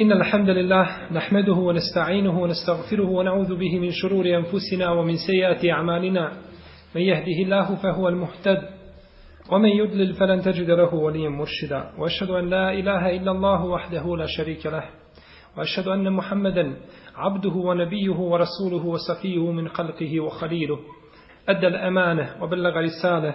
[0.00, 6.32] إن الحمد لله نحمده ونستعينه ونستغفره ونعوذ به من شرور أنفسنا ومن سيئات أعمالنا.
[6.94, 8.62] من يهده الله فهو المهتد
[9.52, 11.92] ومن يضلل فلن تجد له وليا مرشدا.
[11.98, 14.84] وأشهد أن لا إله إلا الله وحده لا شريك له
[15.58, 16.76] وأشهد أن محمدا
[17.16, 20.78] عبده ونبيه ورسوله وصفيه من خلقه وخليله.
[21.48, 23.34] أدى الأمانة وبلغ رسالة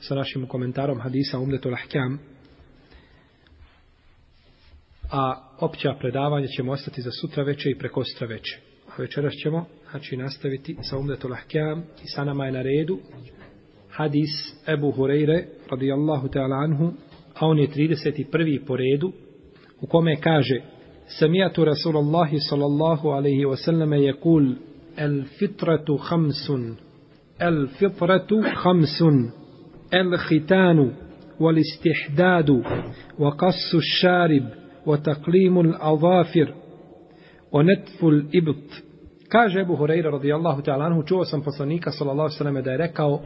[0.00, 2.18] sa našim komentarom hadisa Umdetul Ahkam.
[5.10, 8.60] A opća predavanja ćemo ostati za sutra veče i preko sutra veče.
[8.88, 12.98] A večeras ćemo znači, nastaviti sa Umdetul Ahkam i sa nama je na redu
[13.96, 14.30] hadis
[14.68, 16.92] Ebu Hureyre radijallahu ta'ala anhu
[17.34, 18.66] a on je 31.
[18.66, 19.12] po redu
[19.80, 20.60] u kome kaže
[21.06, 24.54] Samijatu Rasulallahi sallallahu alaihi wasallame je kul
[24.96, 26.76] El fitratu hamsun
[27.38, 29.30] El fitratu hamsun
[29.94, 30.92] الختان
[31.40, 32.50] والاستحداد
[33.18, 34.44] wal الشارب
[34.86, 34.96] wa
[35.60, 36.54] الأظافر
[37.52, 38.54] ونتف wa al-adhafir wa
[39.28, 43.22] kaže Ebu Hureyre radijallahu ta'ala anhu čuo sam poslanika sallallahu sallam da je rekao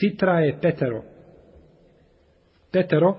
[0.00, 1.02] fitra je petero.
[2.72, 3.16] Petero,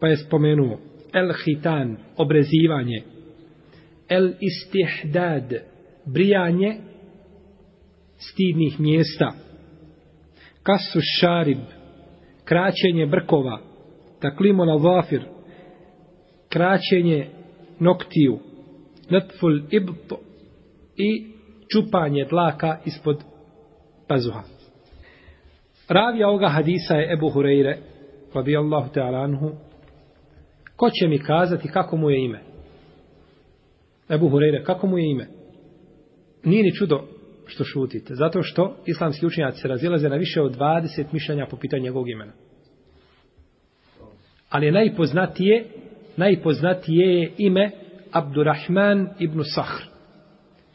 [0.00, 0.78] pa je spomenuo
[1.12, 3.02] el hitan, obrezivanje,
[4.08, 5.54] el istihdad,
[6.04, 6.76] brijanje
[8.18, 9.32] stidnih mjesta,
[10.68, 11.58] kasu šarib,
[12.44, 13.60] kraćenje brkova,
[14.20, 15.22] taklimo na vafir,
[16.48, 17.26] kraćenje
[17.78, 18.38] noktiju,
[19.10, 20.12] netful ibt
[20.96, 21.26] i
[21.72, 23.24] čupanje dlaka ispod
[24.08, 24.42] pazuha.
[25.88, 27.76] Ravija ovoga hadisa je Ebu Hureyre,
[28.34, 29.50] radijallahu ta'ala anhu,
[30.76, 32.40] ko će mi kazati kako mu je ime?
[34.10, 35.28] Ebu Hureyre, kako mu je ime?
[36.44, 37.17] Nije ni čudo
[37.48, 41.82] što šutite, zato što islamski učinjaci se razilaze na više od 20 mišljenja po pitanju
[41.82, 42.32] njegovog imena.
[44.50, 45.64] Ali je najpoznatije,
[46.16, 47.70] najpoznatije je ime
[48.12, 49.82] Abdurrahman ibn Sahr.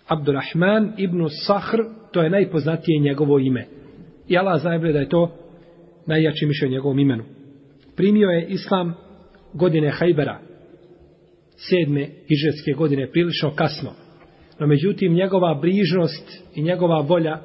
[0.08, 1.80] Abdurrahman ibn Sahr,
[2.12, 3.68] to je najpoznatije njegovo ime.
[4.28, 5.36] I Allah zna da je to
[6.06, 7.24] najjači mišljenje njegovom imenu
[7.96, 8.94] primio je islam
[9.54, 10.40] godine Hajbera,
[11.56, 13.92] sedme ižetske godine, prilično kasno.
[14.60, 17.40] No međutim, njegova brižnost i njegova volja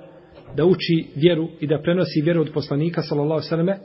[0.57, 3.79] da uči vjeru i da prenosi vjeru od poslanika, sallallahu sallame,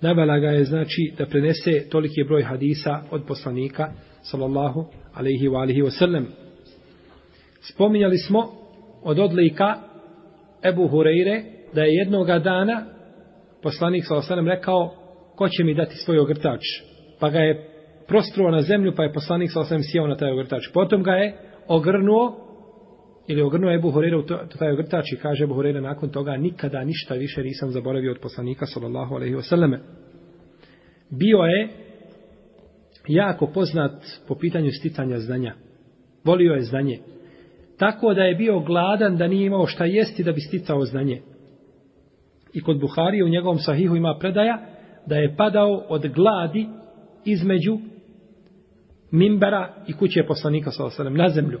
[0.00, 3.92] navela ga je znači da prenese toliki broj hadisa od poslanika,
[4.22, 6.24] sallallahu alaihi wa alihi wasallam.
[7.60, 8.48] Spominjali smo
[9.02, 9.74] od odlika
[10.64, 11.42] Ebu Hureyre
[11.74, 12.86] da je jednoga dana
[13.62, 14.94] poslanik, sallallahu sallam, rekao
[15.36, 16.60] ko će mi dati svoj ogrtač?
[17.20, 17.68] Pa ga je
[18.08, 20.62] prostruo na zemlju, pa je poslanik sa osvijem sjeo na taj ogrtač.
[20.72, 21.36] Potom ga je
[21.68, 22.43] ogrnuo,
[23.26, 24.22] ili ogrnuo Ebu Horeira u
[24.58, 28.66] taj ogrtač i kaže Ebu Horeira nakon toga, nikada ništa više nisam zaboravio od poslanika,
[28.66, 29.78] sallallahu alaihi wasallame.
[31.10, 31.68] Bio je
[33.08, 33.92] jako poznat
[34.28, 35.54] po pitanju sticanja znanja.
[36.24, 36.98] Volio je znanje.
[37.78, 41.22] Tako da je bio gladan da nije imao šta jesti da bi sticao znanje.
[42.52, 44.66] I kod Buharije u njegovom sahihu ima predaja
[45.06, 46.66] da je padao od gladi
[47.24, 47.78] između
[49.10, 51.10] mimbera i kuće poslanika sallallahu s.a.v.
[51.10, 51.60] na zemlju.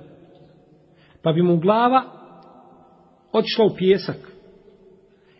[1.24, 2.02] Pa bi mu glava
[3.32, 4.16] otišla u pijesak.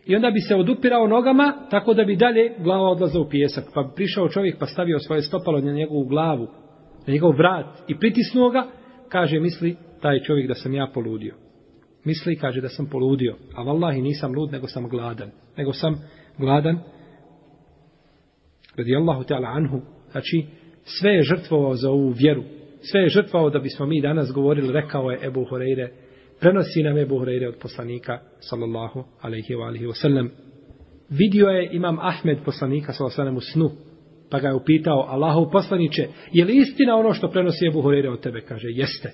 [0.05, 3.63] I onda bi se odupirao nogama tako da bi dalje glava odlazla u pijesak.
[3.73, 6.47] Pa bi prišao čovjek pa stavio svoje stopalo na njegovu glavu,
[7.07, 8.67] na njegov vrat i pritisnuo ga,
[9.09, 11.35] kaže, misli taj čovjek da sam ja poludio.
[12.03, 13.35] Misli, i kaže, da sam poludio.
[13.55, 15.31] A vallahi nisam lud, nego sam gladan.
[15.57, 15.95] Nego sam
[16.37, 16.79] gladan
[18.77, 20.45] Radijallahu ta'ala anhu, znači
[20.83, 22.43] sve je žrtvovao za ovu vjeru,
[22.91, 25.91] sve je žrtvao da bismo mi danas govorili, rekao je Ebu Horeire,
[26.39, 30.29] prenosi nam Ebu Horeire od poslanika, sallallahu alaihi wa alihi wasallam.
[31.09, 33.71] Vidio je imam Ahmed poslanika, sallallahu alaihi u snu,
[34.29, 38.19] Pa ga je upitao Allahov poslaniće, je li istina ono što prenosi Ebu Horeire od
[38.19, 38.41] tebe?
[38.41, 39.11] Kaže, jeste.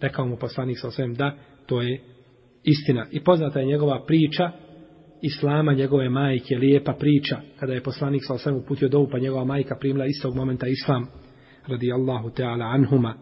[0.00, 1.36] Rekao mu poslanik sa osvijem, da,
[1.66, 2.00] to je
[2.64, 3.06] istina.
[3.10, 4.50] I poznata je njegova priča,
[5.22, 9.76] Islama, njegove majke, lijepa priča, kada je poslanik sa osam uputio dovu, pa njegova majka
[9.80, 11.06] primila istog momenta Islam,
[11.68, 12.30] radi Allahu
[12.74, 13.14] anhuma.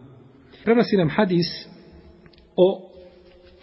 [0.63, 1.47] Prenosi nam hadis
[2.55, 2.91] o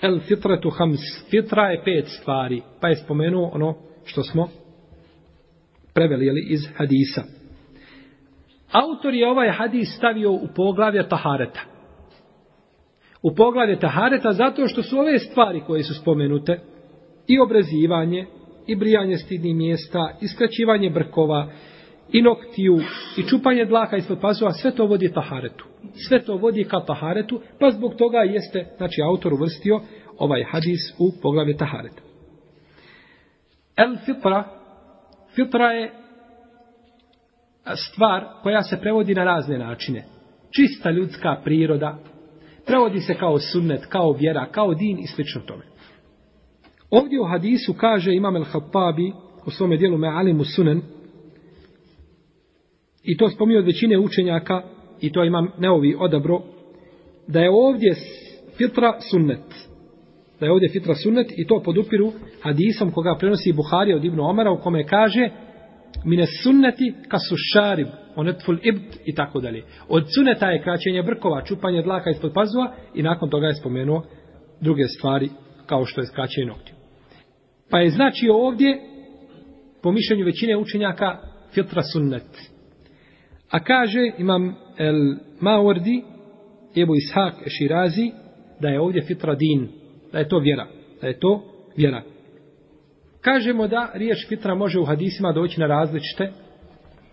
[0.02, 1.00] el fitretu hams.
[1.30, 3.74] Fitra je pet stvari, pa je spomenuo ono
[4.04, 4.48] što smo
[5.94, 7.22] preveli jeli, iz hadisa.
[8.72, 11.60] Autor je ovaj hadis stavio u poglavlje Tahareta.
[13.22, 16.60] U poglavlje Tahareta zato što su ove stvari koje su spomenute
[17.26, 18.26] i obrezivanje,
[18.66, 21.50] i brijanje stidnih mjesta, i skraćivanje brkova,
[22.12, 22.78] i noktiju,
[23.16, 25.64] i čupanje dlaka ispod pazuha, sve to vodi Taharetu.
[26.08, 29.80] Sve to vodi ka Taharetu, pa zbog toga jeste, znači autor uvrstio
[30.18, 32.02] ovaj hadis u poglavlje Tahareta.
[33.76, 34.44] El fitra,
[35.34, 35.92] fitra je
[37.74, 40.04] stvar koja se prevodi na razne načine.
[40.56, 41.98] Čista ljudska priroda,
[42.66, 45.64] prevodi se kao sunnet, kao vjera, kao din i slično tome.
[46.90, 49.12] Ovdje u hadisu kaže Imam el-Hattabi
[49.46, 50.82] u svome dijelu Me'alimu sunen
[53.06, 54.62] i to spominje od većine učenjaka
[55.00, 56.40] i to imam neovi odabro
[57.28, 57.94] da je ovdje
[58.56, 59.66] fitra sunnet
[60.40, 62.12] da je ovdje fitra sunnet i to podupiru
[62.42, 65.30] hadisom koga prenosi Buhari od Ibnu Omara u kome kaže
[66.04, 67.86] mine sunneti kasu šarib
[68.16, 69.62] onetful ibt i tako dalje.
[69.88, 74.02] Od sunneta je kraćenje brkova, čupanje dlaka ispod pazova i nakon toga je spomenuo
[74.60, 75.30] druge stvari
[75.66, 76.74] kao što je skraćenje noktiju.
[77.70, 78.80] Pa je znači ovdje
[79.82, 81.18] po mišljenju većine učenjaka
[81.54, 82.55] fitra sunnet.
[83.50, 86.02] A kaže imam el Mawardi
[86.76, 88.10] Ebu Ishak Širazi
[88.60, 89.68] da je ovdje fitra din
[90.12, 90.66] da je to vjera.
[91.00, 91.44] Da je to
[91.76, 92.02] vjera.
[93.20, 96.32] Kažemo da riječ fitra može u hadisima doći na različite,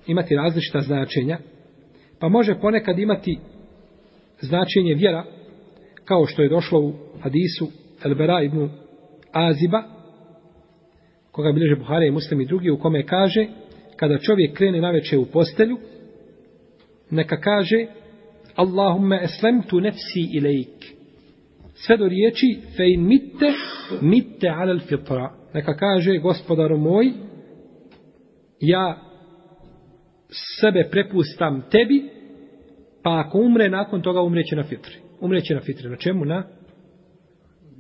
[0.08, 1.38] imati različita značenja,
[2.20, 3.40] pa može ponekad imati
[4.42, 5.26] značenje vjera,
[6.06, 7.68] kao što je došlo u hadisu
[8.06, 8.70] Elbera ibn
[9.32, 9.84] Aziba,
[11.32, 13.48] koga bilježe Buhare i Muslim i drugi, u kome kaže,
[13.96, 15.78] kada čovjek krene na večer u postelju,
[17.14, 17.86] neka kaže,
[18.56, 20.86] Allahumma eslemtu nefsi ilajk,
[21.74, 23.54] sve do riječi fe in mitte
[24.02, 25.34] mitte alel fitra.
[25.54, 27.12] Neka kaže gospodaru moj
[28.60, 28.98] ja
[30.62, 32.10] sebe prepustam tebi
[33.04, 34.94] pa ako umre nakon toga umreće na fitri.
[35.20, 36.26] Umreće na fitri na čemu?
[36.26, 36.44] Na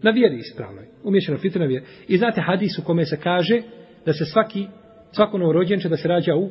[0.03, 0.85] na vjeri ispravnoj.
[1.03, 1.85] Umreće na fitri na vjeri.
[2.07, 3.61] I znate hadis u kome se kaže
[4.05, 4.67] da se svaki
[5.11, 6.49] svako novorođenče da se rađa u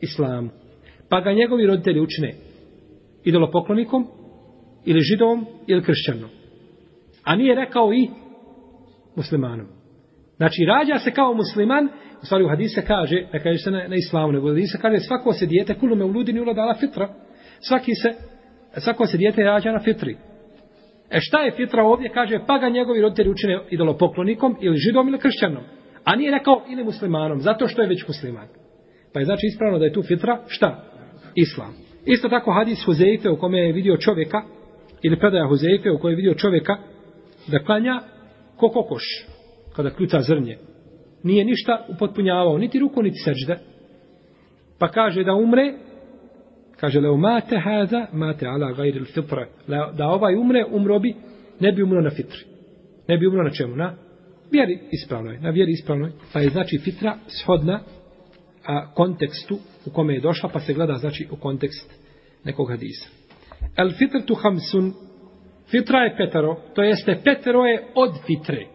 [0.00, 0.50] islamu
[1.08, 2.34] pa ga njegovi roditelji učine
[3.24, 4.06] idolopoklonikom
[4.84, 6.30] ili židovom ili kršćanom
[7.24, 8.08] A nije rekao i
[9.16, 9.66] muslimanom.
[10.36, 11.88] Znači, rađa se kao musliman,
[12.22, 14.98] u stvari u hadise kaže, ne kaže se na, na islamu, nego u hadise kaže,
[14.98, 17.08] svako se dijete, kulume u ludini uladala fitra,
[17.68, 18.08] svaki se,
[18.80, 20.16] svako se dijete rađa na fitri.
[21.10, 22.10] E šta je fitra ovdje?
[22.14, 25.62] Kaže, pa ga njegovi roditelji učine idolopoklonikom ili židom ili kršćanom.
[26.04, 28.48] A nije rekao ili muslimanom, zato što je već musliman.
[29.12, 30.84] Pa je znači ispravno da je tu fitra, šta?
[31.34, 31.74] Islam.
[32.06, 34.42] Isto tako hadis Huzeife u kome je vidio čovjeka,
[35.02, 36.76] ili predaja Huzeife u kojoj je vidio čovjeka,
[37.46, 38.00] da klanja
[38.56, 39.02] ko kokoš
[39.76, 40.58] kada kljuca zrnje.
[41.22, 43.58] Nije ništa upotpunjavao, niti ruku, niti seđde.
[44.78, 45.72] Pa kaže da umre,
[46.76, 49.22] kaže leo mate hada, mate ala gajri fitre.
[49.22, 49.92] fitra.
[49.92, 51.14] Da ovaj umre, umro bi,
[51.60, 52.38] ne bi umro na fitri.
[53.08, 53.76] Ne bi umro na čemu?
[53.76, 53.94] Na
[54.50, 55.38] vjeri ispravnoj.
[55.38, 56.10] Na vjeri ispravnoj.
[56.32, 57.80] Pa je znači fitra shodna
[58.66, 61.90] a, kontekstu u kome je došla, pa se gleda znači u kontekst
[62.44, 63.08] nekog hadisa.
[63.76, 64.92] El fitr tu hamsun
[65.72, 68.66] Fitra je petero, to jeste petero je od fitre.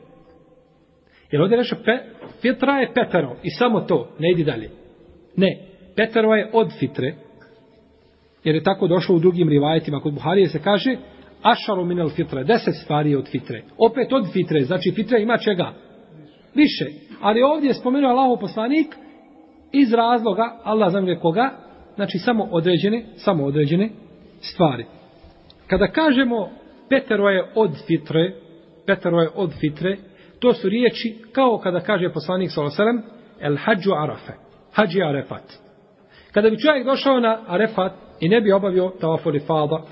[1.31, 1.97] Jer ovdje reče, pe,
[2.41, 4.69] fitra je petero i samo to, ne idi dalje.
[5.35, 5.57] Ne,
[5.95, 7.15] petero je od fitre,
[8.43, 10.97] jer je tako došlo u drugim rivajetima, kod Buharije se kaže,
[11.41, 13.63] ašaru minel fitre, deset stvari od fitre.
[13.77, 15.73] Opet od fitre, znači fitre ima čega?
[16.55, 16.85] Više.
[17.21, 18.87] Ali ovdje je spomenuo Allaho poslanik
[19.71, 21.51] iz razloga, Allah zamire koga,
[21.95, 23.89] znači samo određene, samo određene
[24.41, 24.85] stvari.
[25.67, 26.49] Kada kažemo
[26.89, 28.33] petero je od fitre,
[28.85, 29.97] petero je od fitre,
[30.39, 33.01] to su riječi kao kada kaže poslanik s.a.v.
[33.39, 34.33] El hađu arafe,
[34.73, 35.53] hađi arefat.
[36.31, 39.83] Kada bi čovjek došao na arefat i ne bi obavio tavafoli fada,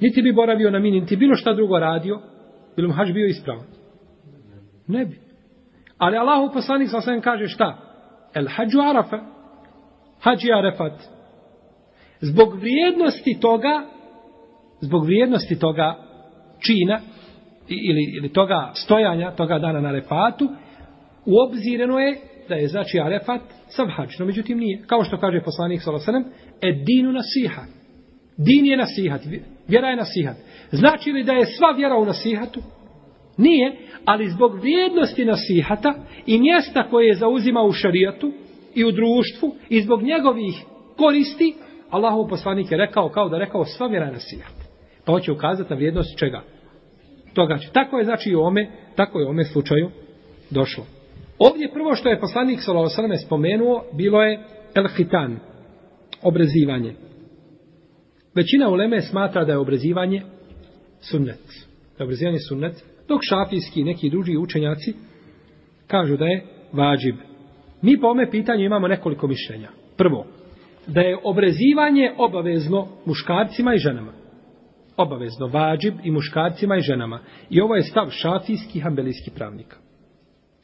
[0.00, 2.20] niti bi boravio na mini, niti bilo šta drugo radio,
[2.76, 3.64] bi mu hađ bio ispravan?
[4.86, 5.20] Ne bi.
[5.98, 7.89] Ali Allahu poslanik sa kaže šta?
[8.34, 9.18] El hađu arafa.
[10.20, 11.02] hađi arefat.
[12.20, 13.86] Zbog vrijednosti toga,
[14.80, 15.96] zbog vrijednosti toga
[16.58, 17.00] čina
[17.68, 20.48] ili, ili toga stojanja, toga dana na arefatu,
[21.26, 24.18] uobzireno je da je znači arefat sav hađ.
[24.18, 24.82] No međutim nije.
[24.86, 26.22] Kao što kaže poslanik s.a.v.
[26.62, 27.62] edinu dinu nasiha.
[28.36, 29.20] Din je nasihat.
[29.68, 30.36] Vjera je nasihat.
[30.70, 32.60] Znači li da je sva vjera u nasihatu?
[33.40, 35.94] Nije, ali zbog vrijednosti nasihata
[36.26, 38.32] i mjesta koje je zauzima u šarijatu
[38.74, 40.54] i u društvu i zbog njegovih
[40.96, 41.54] koristi,
[41.90, 44.52] Allahov poslanik je rekao kao da rekao sva vjera je nasihat.
[45.04, 46.42] Pa hoće ukazati na vrijednost čega?
[47.34, 47.68] Toga će.
[47.72, 49.90] Tako je znači i u ome, tako je u ome slučaju
[50.50, 50.84] došlo.
[51.38, 53.16] Ovdje prvo što je poslanik s.a.v.
[53.16, 54.40] spomenuo, bilo je
[54.74, 55.36] el-hitan,
[56.22, 56.94] obrezivanje.
[58.34, 60.22] Većina uleme smatra da je obrezivanje
[61.00, 61.40] sunnet.
[61.98, 64.94] Da je obrezivanje sunnet, dok šafijski i neki drugi učenjaci
[65.86, 67.16] kažu da je vađib.
[67.82, 69.68] Mi po ome pitanju imamo nekoliko mišljenja.
[69.96, 70.26] Prvo,
[70.86, 74.12] da je obrezivanje obavezno muškarcima i ženama.
[74.96, 77.20] Obavezno, vađib i muškarcima i ženama.
[77.50, 79.76] I ovo je stav šafijski i hambelijski pravnika.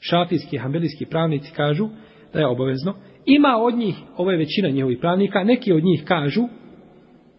[0.00, 1.88] Šafijski i hambelijski pravnici kažu
[2.33, 2.95] da je obavezno.
[3.25, 6.43] Ima od njih, ovo je većina njihovih pravnika, neki od njih kažu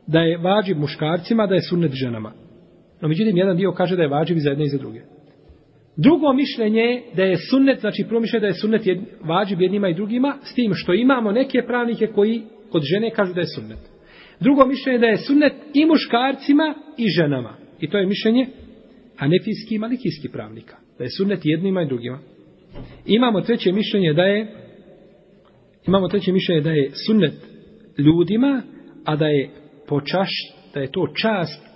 [0.08, 2.47] da je vađib muškarcima, da je sunnet ženama.
[3.01, 5.01] No međutim, jedan dio kaže da je vađiv za jedne i za druge.
[5.98, 9.89] Drugo mišljenje je da je sunnet, znači prvo mišljenje da je sunnet jed, vađiv jednima
[9.89, 13.80] i drugima, s tim što imamo neke pravnike koji kod žene kažu da je sunnet.
[14.39, 17.58] Drugo mišljenje je da je sunnet i muškarcima i ženama.
[17.80, 18.48] I to je mišljenje
[19.16, 20.75] hanefijski i malikijski pravnika.
[20.98, 22.20] Da je sunnet jednima i drugima.
[23.06, 24.48] Imamo treće mišljenje da je
[25.88, 27.34] imamo treće mišljenje da je sunnet
[27.98, 28.62] ljudima,
[29.06, 29.50] a da je
[29.88, 30.30] počaš,
[30.74, 31.67] da je to čast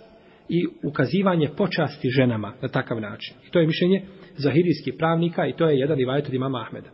[0.54, 3.36] i ukazivanje počasti ženama na takav način.
[3.48, 4.02] I to je mišljenje
[4.38, 6.90] zahirijskih pravnika i to je jedan rivajet od imama Ahmeda.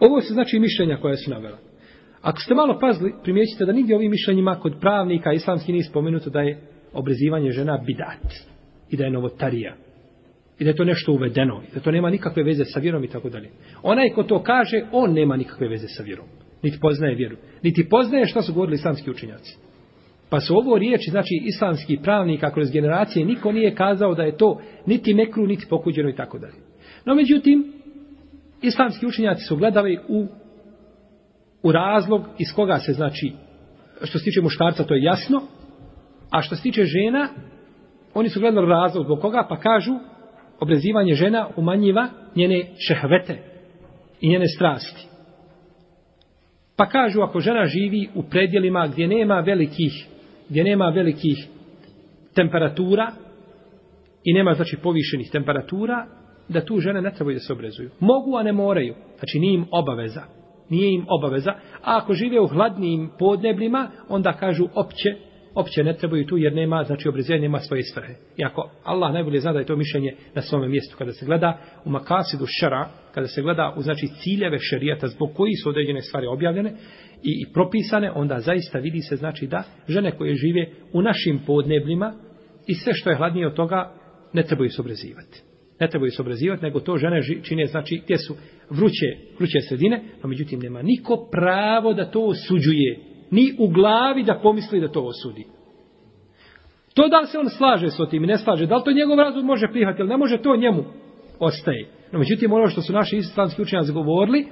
[0.00, 1.58] Ovo su znači mišljenja koje su navela.
[2.22, 6.40] Ako ste malo pazili, primijećite da nigdje ovim mišljenjima kod pravnika islamski nije spomenuto da
[6.40, 6.60] je
[6.92, 8.32] obrezivanje žena bidat
[8.90, 9.76] i da je novotarija
[10.58, 13.08] i da je to nešto uvedeno i da to nema nikakve veze sa vjerom i
[13.08, 13.50] tako dalje.
[13.82, 16.26] Onaj ko to kaže, on nema nikakve veze sa vjerom.
[16.62, 17.36] Niti poznaje vjeru.
[17.62, 19.56] Niti poznaje što su govorili islamski učenjaci.
[20.30, 24.60] Pa su ovo riječi, znači islamski pravnika kroz generacije, niko nije kazao da je to
[24.86, 26.54] niti mekru, niti pokuđeno i tako dalje.
[27.04, 27.72] No međutim,
[28.62, 30.26] islamski učenjaci su gledali u,
[31.62, 33.32] u razlog iz koga se znači,
[34.02, 35.42] što se tiče muškarca, to je jasno,
[36.30, 37.28] a što se tiče žena,
[38.14, 39.92] oni su gledali razlog zbog koga, pa kažu,
[40.60, 43.38] obrezivanje žena umanjiva njene šehvete
[44.20, 45.06] i njene strasti.
[46.76, 50.08] Pa kažu, ako žena živi u predjelima gdje nema velikih
[50.54, 51.48] gdje nema velikih
[52.34, 53.12] temperatura
[54.24, 56.06] i nema znači povišenih temperatura,
[56.48, 57.90] da tu žene ne trebaju da se obrezuju.
[58.00, 58.94] Mogu, a ne moraju.
[59.18, 60.22] Znači nije im obaveza.
[60.70, 61.50] Nije im obaveza.
[61.50, 65.16] A ako žive u hladnijim podnebljima, onda kažu opće,
[65.54, 68.14] opće ne trebaju tu jer nema, znači obrezivanje nema svoje svrhe.
[68.36, 71.90] Iako Allah najbolje zna da je to mišljenje na svome mjestu, kada se gleda u
[71.90, 76.70] makasidu šara, kada se gleda u znači ciljeve šerijata zbog koji su određene stvari objavljene,
[77.22, 82.14] i, i propisane, onda zaista vidi se znači da žene koje žive u našim podnebljima
[82.66, 83.94] i sve što je hladnije od toga
[84.32, 85.42] ne trebaju se obrezivati.
[85.80, 88.34] Ne trebaju se obrezivati, nego to žene čine, znači, gdje su
[88.70, 89.06] vruće,
[89.38, 94.80] vruće sredine, no međutim nema niko pravo da to osuđuje, ni u glavi da pomisli
[94.80, 95.46] da to osudi.
[96.94, 99.18] To da li se on slaže s tim i ne slaže, da li to njegov
[99.18, 100.84] razum može prihvatiti, ili ne može, to njemu
[101.38, 101.88] ostaje.
[102.12, 104.46] No međutim, ono što su naši islamski učenjaci govorili,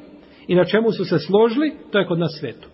[0.47, 2.69] i na čemu su se složili, to je kod nas svetu.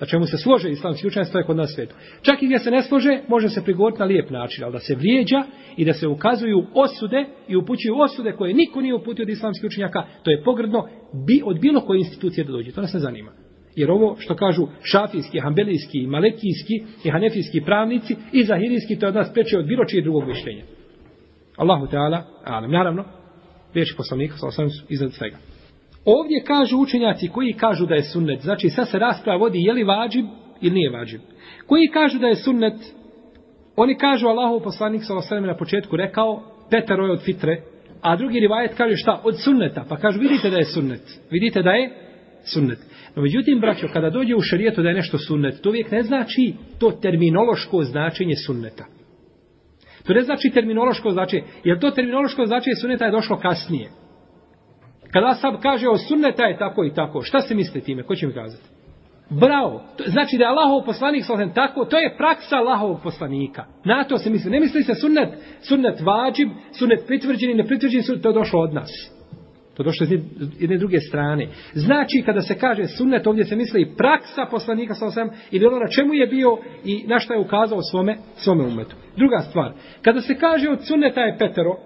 [0.00, 1.94] Na čemu se slože islamski učenjaci, to je kod nas svetu.
[2.22, 4.94] Čak i gdje se ne slože, može se prigovoriti na lijep način, ali da se
[4.94, 5.42] vrijeđa
[5.76, 10.04] i da se ukazuju osude i upućuju osude koje niko nije uputio od islamskih učenjaka,
[10.22, 10.88] to je pogrdno
[11.26, 12.72] bi, od bilo koje institucije da dođe.
[12.72, 13.43] To nas ne zanima.
[13.76, 19.14] Jer ovo što kažu šafijski, hambelijski, malekijski i hanefijski pravnici i zahirijski, to je od
[19.14, 20.62] nas preče od bilo čije drugog mišljenja.
[21.56, 22.70] Allahu Teala, alam.
[22.70, 23.04] Naravno,
[23.74, 25.36] riječi poslanika, sa osam iznad svega.
[26.04, 28.40] Ovdje kažu učenjaci koji kažu da je sunnet.
[28.40, 30.24] Znači sad se rasprava vodi je li vađib
[30.60, 31.20] ili nije vađib.
[31.66, 32.74] Koji kažu da je sunnet,
[33.76, 37.62] oni kažu Allahov poslanik sa osvrame na početku rekao Petar je od fitre,
[38.00, 39.20] a drugi rivajet kaže šta?
[39.24, 39.84] Od sunneta.
[39.88, 41.00] Pa kažu vidite da je sunnet.
[41.30, 42.03] Vidite da je
[42.44, 42.78] sunnet.
[43.16, 46.54] No međutim, braćo, kada dođe u šarijetu da je nešto sunnet, to uvijek ne znači
[46.78, 48.84] to terminološko značenje sunneta.
[50.06, 51.44] To ne znači terminološko značenje.
[51.64, 53.90] Jer to terminološko značenje sunneta je došlo kasnije.
[55.12, 58.02] Kada sam kaže o sunneta je tako i tako, šta se misli time?
[58.02, 58.64] Ko će mi kazati?
[59.30, 59.82] Bravo.
[60.06, 63.64] Znači da je Allahov poslanik sallam tako, to je praksa Allahovog poslanika.
[63.84, 64.50] Na to se misli.
[64.50, 65.28] Ne misli se sunnet,
[65.62, 69.13] sunnet vađib, sunnet pritvrđeni, nepritvrđeni, sunnet, to je došlo od nas.
[69.74, 70.20] To je došlo iz
[70.60, 71.48] jedne druge strane.
[71.74, 75.88] Znači, kada se kaže sunnet, ovdje se misli i praksa poslanika sallam ili ono na
[75.88, 78.96] čemu je bio i na šta je ukazao svome, svome umetu.
[79.16, 79.72] Druga stvar.
[80.02, 81.76] Kada se kaže od sunneta je petero,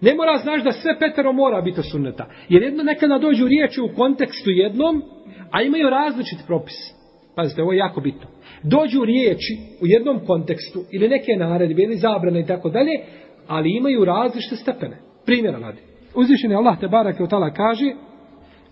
[0.00, 2.26] Ne mora znaš da sve petero mora biti od sunneta.
[2.48, 5.02] Jer jedno nekada dođu riječi u kontekstu jednom,
[5.50, 6.74] a imaju različit propis.
[7.36, 8.26] Pazite, ovo je jako bitno.
[8.62, 12.92] Dođu riječi u jednom kontekstu ili neke naredbe ili zabrane i tako dalje,
[13.46, 14.96] ali imaju različite stepene.
[15.26, 15.91] Primjera radi.
[16.14, 17.94] Uzvišeni Allah te barake otala kaže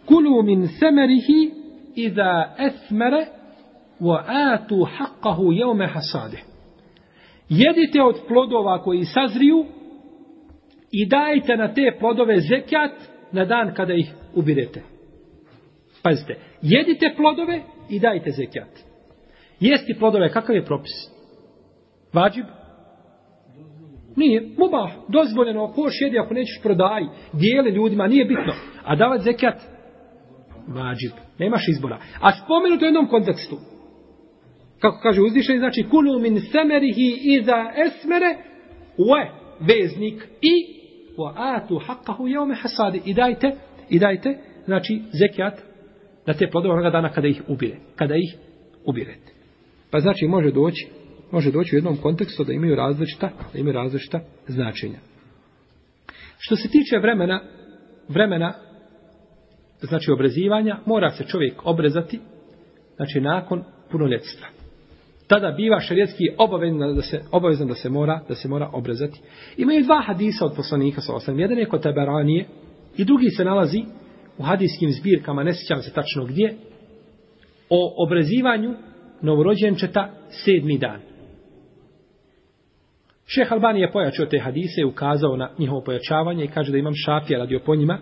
[0.07, 1.51] Kulu min semerihi
[1.95, 3.27] iza esmere
[4.01, 6.39] wa atu haqqahu jevme hasade.
[7.49, 9.65] Jedite od plodova koji sazriju
[10.93, 12.93] i dajte na te plodove zekjat
[13.33, 14.83] na dan kada ih ubirete.
[16.03, 18.91] Pazite, jedite plodove i dajte zekjat.
[19.61, 21.11] Jesti plodove, kakav je propis?
[22.13, 22.45] Vađib?
[24.17, 27.03] Nije, mubah, dozvoljeno, ako hoš jedi, ako nećeš prodaj,
[27.33, 28.53] dijeli ljudima, nije bitno.
[28.85, 29.61] A davat zekjat?
[30.69, 31.99] Vađib, nemaš izbora.
[32.21, 33.57] A spomenuto u jednom kontekstu,
[34.79, 38.37] kako kaže uzdišeni, znači kulu min semerihi iza esmere,
[38.99, 40.81] ue, veznik, i
[41.17, 43.57] wa atu haqqahu yawma hasadi i dajte
[43.89, 45.61] i dajte znači zekat
[46.27, 48.37] na te plodove onoga dana kada ih ubire kada ih
[48.85, 49.33] ubirete
[49.91, 50.89] pa znači može doći
[51.33, 54.99] može doći u jednom kontekstu da imaju različita da imaju različita značenja
[56.39, 57.43] što se tiče vremena
[58.09, 58.55] vremena
[59.81, 62.21] znači obrezivanja mora se čovjek obrezati
[62.97, 64.61] znači nakon punoljetstva
[65.31, 69.21] tada biva šerijetski obavezan da se obavezan da se mora da se mora obrezati.
[69.57, 71.41] Imaju dva hadisa od poslanika sa osam.
[71.41, 72.47] Jedan je kod Taberanije
[72.97, 73.83] i drugi se nalazi
[74.39, 76.55] u hadijskim zbirkama, ne sjećam se tačno gdje,
[77.71, 78.75] o obrezivanju
[79.23, 80.11] novorođenčeta
[80.45, 81.01] sedmi dan.
[83.35, 86.95] Šeh Albani je pojačio te hadise i ukazao na njihovo pojačavanje i kaže da imam
[86.95, 87.99] šafija radio po njima.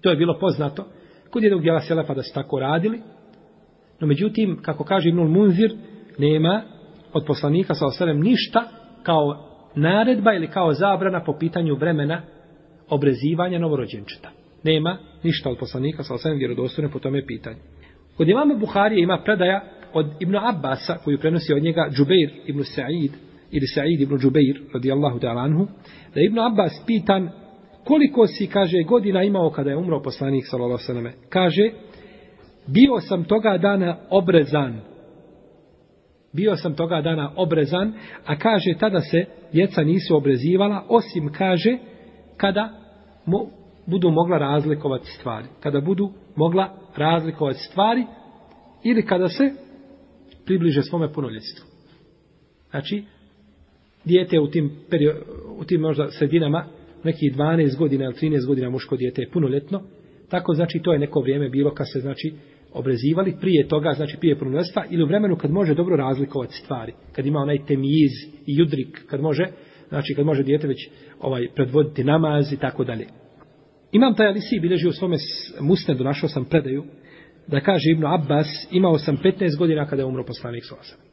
[0.00, 0.86] To je bilo poznato
[1.30, 3.00] kod jednog djela Selefa da su tako radili.
[4.00, 5.70] No međutim, kako kaže Ibnul Munzir,
[6.18, 6.62] nema
[7.12, 8.64] od poslanika sa osalem ništa
[9.02, 12.22] kao naredba ili kao zabrana po pitanju vremena
[12.88, 14.30] obrezivanja novorođenčeta.
[14.62, 17.58] Nema ništa od poslanika sa osalem vjerodostojne po tome pitanju.
[18.16, 23.29] Kod imama Buharije ima predaja od Ibnu Abbasa koju prenosi od njega Džubeir ibn Sa'id
[23.50, 25.66] ili Sa'id ibn Đubeir, radijallahu ta'ala anhu
[26.14, 27.30] da Ibnu Abbas pitan
[27.84, 31.70] koliko si, kaže, godina imao kada je umro poslanik sallallahu sallam kaže
[32.66, 34.80] bio sam toga dana obrezan
[36.32, 37.92] bio sam toga dana obrezan,
[38.24, 41.78] a kaže tada se djeca nisu obrezivala, osim kaže
[42.36, 42.70] kada
[43.26, 43.50] mo,
[43.86, 45.46] budu mogla razlikovati stvari.
[45.60, 48.04] Kada budu mogla razlikovati stvari
[48.84, 49.50] ili kada se
[50.44, 51.66] približe svome punoljetstvu.
[52.70, 53.04] Znači,
[54.04, 55.16] dijete u tim, period,
[55.58, 56.64] u tim možda sredinama,
[57.04, 59.82] neki 12 godina ili 13 godina muško dijete je punoljetno,
[60.28, 62.32] tako znači to je neko vrijeme bilo kad se znači
[62.72, 67.26] obrezivali prije toga, znači prije punoljetstva, ili u vremenu kad može dobro razlikovati stvari, kad
[67.26, 68.12] ima onaj temiz
[68.46, 69.44] i judrik, kad može,
[69.88, 70.88] znači kad može dijete već
[71.20, 73.06] ovaj predvoditi namaz i tako dalje.
[73.92, 75.16] Imam taj Alisi bilježi u svome
[75.60, 76.84] musnedu, našao sam predaju,
[77.46, 81.09] da kaže Ibnu Abbas, imao sam 15 godina kada je umro poslanik Sosa.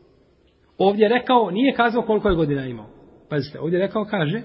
[0.77, 2.85] Ovdje rekao, nije kazao koliko je godina imao.
[3.29, 4.41] Pazite, ovdje rekao, kaže,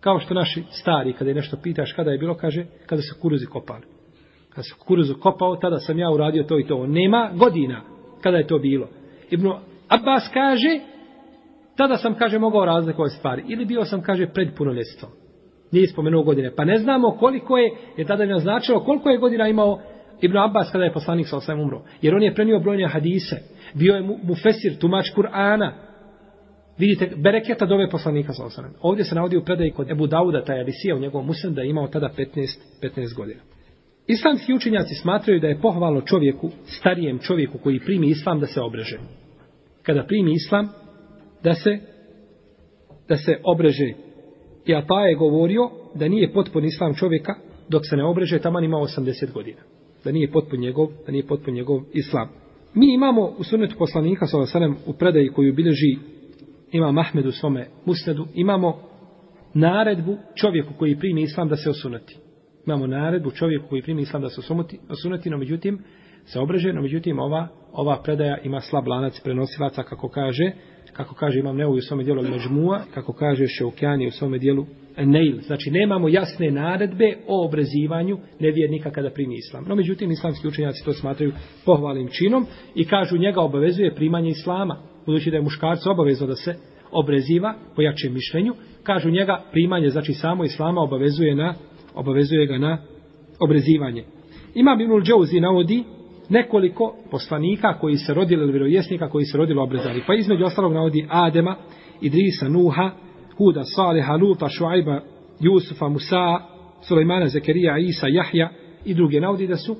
[0.00, 3.46] kao što naši stari, kada je nešto pitaš, kada je bilo, kaže, kada se kuruzi
[3.46, 3.86] kopali
[4.48, 6.86] Kada se kukuruzu kopao, tada sam ja uradio to i to.
[6.86, 7.82] Nema godina
[8.20, 8.88] kada je to bilo.
[9.30, 9.52] Ibn
[9.88, 10.80] Abbas kaže,
[11.76, 13.44] tada sam, kaže, mogao razlikovati stvari.
[13.48, 15.12] Ili bio sam, kaže, pred punoljetstvom.
[15.72, 16.50] Nije spomenuo godine.
[16.56, 19.80] Pa ne znamo koliko je, je tada je naznačilo koliko je godina imao
[20.20, 21.82] Ibn Abbas kada je poslanik sa osam umro.
[22.02, 23.36] Jer on je prenio brojne hadise.
[23.74, 25.72] Bio je mu, fesir, tumač Kur'ana.
[26.78, 28.74] Vidite, bereketa dove poslanika sa osam.
[28.80, 31.70] Ovdje se navodi u predaji kod Ebu Dauda, taj Alisija u njegovom muslim, da je
[31.70, 33.40] imao tada 15, 15 godina.
[34.06, 38.98] Islamski učenjaci smatraju da je pohvalno čovjeku, starijem čovjeku koji primi islam da se obreže.
[39.82, 40.68] Kada primi islam,
[41.42, 41.78] da se
[43.08, 43.92] da se obreže.
[44.66, 47.34] I Ata je govorio da nije potpun islam čovjeka
[47.68, 49.58] dok se ne obreže, taman ima 80 godina.
[50.04, 52.28] Da nije potpun njegov, da nije potpun njegov islam.
[52.74, 55.96] Mi imamo u sunnetu poslanika sallallahu u predaji koju bilježi
[56.72, 58.80] ima Mahmed u svome musnedu, imamo
[59.54, 62.16] naredbu čovjeku koji primi islam da se osunati
[62.68, 64.40] imamo naredbu čovjeku koji primi islam da se
[64.90, 65.78] osunati, no međutim
[66.32, 70.52] se no međutim ova, ova predaja ima slab lanac prenosilaca kako kaže,
[70.92, 75.40] kako kaže imam Neuj u svome dijelu Međmua, kako kaže Šeukjani u svome dijelu Neil.
[75.40, 79.64] Znači nemamo jasne naredbe o obrezivanju nevjernika kada primi islam.
[79.68, 81.32] No međutim islamski učenjaci to smatraju
[81.64, 84.76] pohvalnim činom i kažu njega obavezuje primanje islama.
[85.06, 86.54] Budući da je muškarcu obavezno da se
[86.92, 91.54] obreziva po jačem mišljenju, kažu njega primanje, znači samo islama obavezuje na
[91.94, 92.78] obavezuje ga na
[93.40, 94.04] obrezivanje.
[94.54, 95.84] Ima Ibnul Džouzi navodi
[96.28, 100.02] nekoliko poslanika koji se rodili ili vjerovjesnika koji se rodili obrezali.
[100.06, 101.56] Pa između ostalog navodi Adema,
[102.00, 102.90] Idrisa, Nuha,
[103.36, 105.00] Huda, Saliha, Luta, Šuajba
[105.40, 106.40] Jusufa, Musa,
[106.82, 108.50] Sulejmana, Zekerija, Isa, Jahja
[108.84, 109.76] i druge navodi da su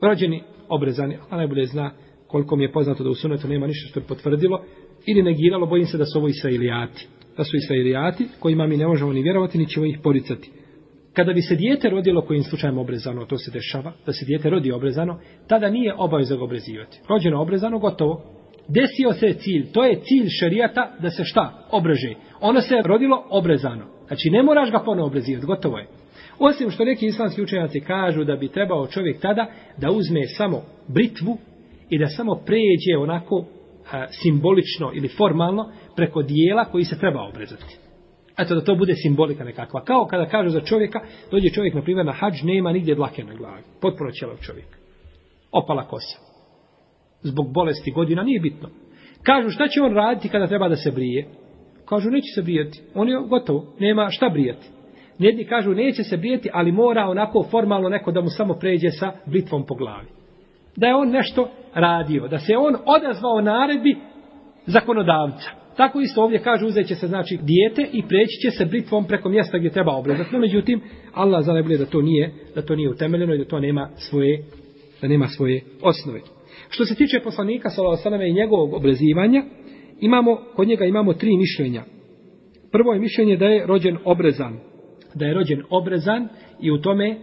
[0.00, 1.16] rođeni obrezani.
[1.30, 1.90] A najbolje zna
[2.26, 4.62] koliko mi je poznato da u sunetu nema ništa što je potvrdilo
[5.06, 7.08] ili negiralo, bojim se da su ovo israilijati.
[7.36, 10.50] Da su israilijati kojima mi ne možemo ni vjerovati, ni ćemo ih poricati.
[11.14, 14.72] Kada bi se dijete rodilo kojim slučajem obrezano, to se dešava, da se dijete rodi
[14.72, 17.00] obrezano, tada nije obaveza ga obrezivati.
[17.08, 18.22] Rođeno obrezano, gotovo.
[18.68, 21.68] Desio se cilj, to je cilj šarijata da se šta?
[21.70, 22.14] Obreže.
[22.40, 23.84] Ono se rodilo obrezano.
[24.06, 25.86] Znači ne moraš ga ponovo obrezivati, gotovo je.
[26.38, 29.46] Osim što neki islamski učenjaci kažu da bi trebao čovjek tada
[29.76, 31.38] da uzme samo britvu
[31.90, 33.44] i da samo pređe onako
[33.92, 37.83] a, simbolično ili formalno preko dijela koji se treba obrezati.
[38.38, 39.84] Eto da to bude simbolika nekakva.
[39.84, 43.34] Kao kada kažu za čovjeka, dođe čovjek na primjer na hađ, nema nigdje dlake na
[43.34, 43.62] glavi.
[43.80, 44.66] Potpuno ćelav čovjek.
[45.52, 46.18] Opala kosa.
[47.22, 48.68] Zbog bolesti godina nije bitno.
[49.22, 51.26] Kažu šta će on raditi kada treba da se brije?
[51.88, 52.82] Kažu neće se brijati.
[52.94, 53.74] On je gotovo.
[53.78, 54.66] Nema šta brijati.
[55.18, 59.12] Jedni kažu neće se brijati, ali mora onako formalno neko da mu samo pređe sa
[59.26, 60.08] britvom po glavi.
[60.76, 62.28] Da je on nešto radio.
[62.28, 63.96] Da se on odazvao naredbi
[64.66, 65.63] zakonodavca.
[65.76, 69.28] Tako isto ovdje kaže uzet će se znači dijete i preći će se britvom preko
[69.28, 70.30] mjesta gdje treba obrezati.
[70.32, 70.80] No međutim,
[71.12, 74.44] Allah za da to nije, da to nije utemeljeno i da to nema svoje,
[75.02, 76.20] da nema svoje osnove.
[76.68, 79.44] Što se tiče poslanika sallallahu i njegovog obrezivanja,
[80.00, 81.84] imamo kod njega imamo tri mišljenja.
[82.72, 84.58] Prvo je mišljenje da je rođen obrezan,
[85.14, 86.28] da je rođen obrezan
[86.60, 87.18] i u tome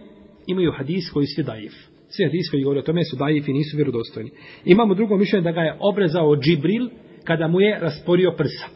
[0.46, 1.72] imaju hadis koji je daif.
[2.08, 4.30] Svi hadis koji govore o tome su daif i nisu vjerodostojni.
[4.64, 6.88] Imamo drugo mišljenje da ga je obrezao Džibril
[7.24, 8.66] kada mu je rasporio prsa.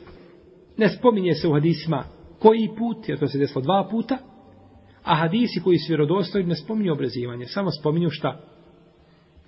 [0.76, 2.04] Ne spominje se u hadisima
[2.38, 4.18] koji put, jer to se desilo dva puta,
[5.04, 8.40] a hadisi koji su vjerodostojni ne spominju obrezivanje, samo spominju šta?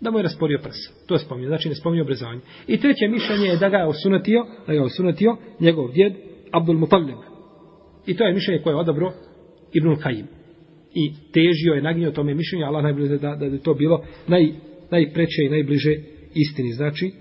[0.01, 0.91] Da mu je rasporio prsa.
[1.07, 2.41] To je spominje, znači ne spominju obrezavanje.
[2.67, 6.13] I treće mišljenje je da ga je osunatio, da ga je osunatio njegov djed
[6.53, 7.19] Abdul Mutallib.
[8.07, 9.13] I to je mišljenje koje je odabro
[9.73, 10.27] Ibnul Kajim.
[10.95, 14.53] I težio je naginio tome mišljenju, Allah najbolje da, da, da je to bilo naj,
[14.91, 15.95] najpreće i najbliže
[16.35, 16.73] istini.
[16.73, 17.13] Znači,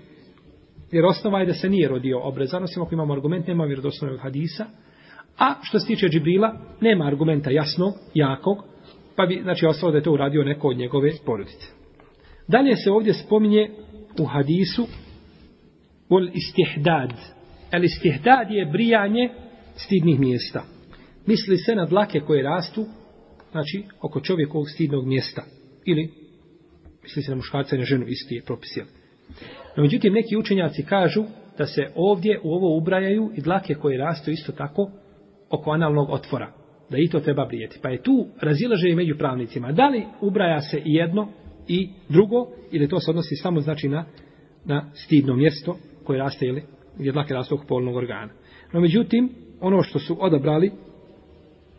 [0.92, 4.66] jer osnova je da se nije rodio obrezan, osim ako imamo argument, nema vjerodostojnog hadisa,
[5.38, 8.58] a što se tiče Džibrila, nema argumenta jasnog, jakog,
[9.16, 11.66] pa bi, znači, ostalo da je to uradio neko od njegove porodice.
[12.48, 13.70] Dalje se ovdje spominje
[14.18, 14.86] u hadisu
[16.08, 17.12] ul istihdad.
[17.72, 19.30] El istihdad je brijanje
[19.76, 20.64] stidnih mjesta.
[21.26, 22.86] Misli se na dlake koje rastu,
[23.50, 25.42] znači, oko čovjekovog stidnog mjesta.
[25.84, 26.10] Ili,
[27.02, 28.78] misli se na muškarca i na ženu, isti je propis.
[29.78, 31.24] No, međutim, neki učenjaci kažu
[31.58, 34.90] da se ovdje u ovo ubrajaju i dlake koje rastu isto tako
[35.50, 36.52] oko analnog otvora.
[36.90, 37.78] Da i to treba brijeti.
[37.82, 39.72] Pa je tu razilaže i među pravnicima.
[39.72, 41.28] Da li ubraja se i jedno
[41.68, 44.04] i drugo, ili to se odnosi samo znači na,
[44.64, 46.62] na stidno mjesto koje raste ili
[46.98, 48.32] gdje dlake rastu oko polnog organa.
[48.72, 50.70] No, međutim, ono što su odabrali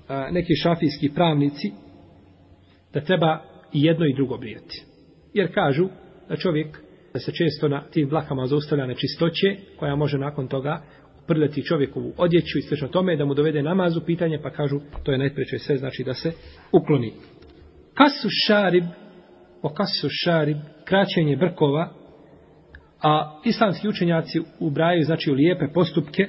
[0.08, 1.72] a, neki šafijski pravnici,
[2.94, 3.42] da treba
[3.74, 4.84] i jedno i drugo brijeti.
[5.34, 5.88] Jer kažu
[6.30, 10.82] da čovjek da se često na tim dlakama zaustavlja nečistoće, koja može nakon toga
[11.28, 15.18] prleti čovjekovu odjeću i slično tome, da mu dovede namazu pitanje, pa kažu, to je
[15.18, 16.32] najpreče sve, znači da se
[16.72, 17.14] ukloni.
[17.94, 18.84] Kasu šarib,
[19.62, 21.94] o kasu šarib, kraćenje brkova,
[23.04, 26.28] a islamski učenjaci ubrajaju, znači, u lijepe postupke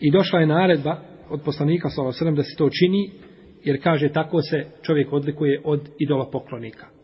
[0.00, 2.32] i došla je naredba od poslanika, s.a.v.
[2.32, 3.10] da se to čini,
[3.64, 6.97] jer kaže, tako se čovjek odlikuje od idola poklonika.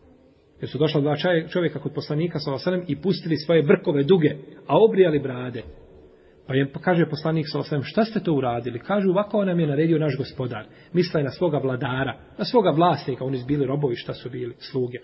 [0.61, 1.15] Jer su došla dva
[1.49, 2.83] čovjeka kod poslanika s.a.v.
[2.87, 4.29] i pustili svoje brkove duge,
[4.67, 5.63] a obrijali brade.
[6.47, 7.81] Pa je pa kaže poslanik s.a.v.
[7.83, 8.79] šta ste to uradili?
[8.79, 10.65] Kažu ovako nam je naredio naš gospodar.
[10.93, 14.55] Misla je na svoga vladara, na svoga vlasnika, oni su bili robovi, šta su bili,
[14.59, 14.97] sluge.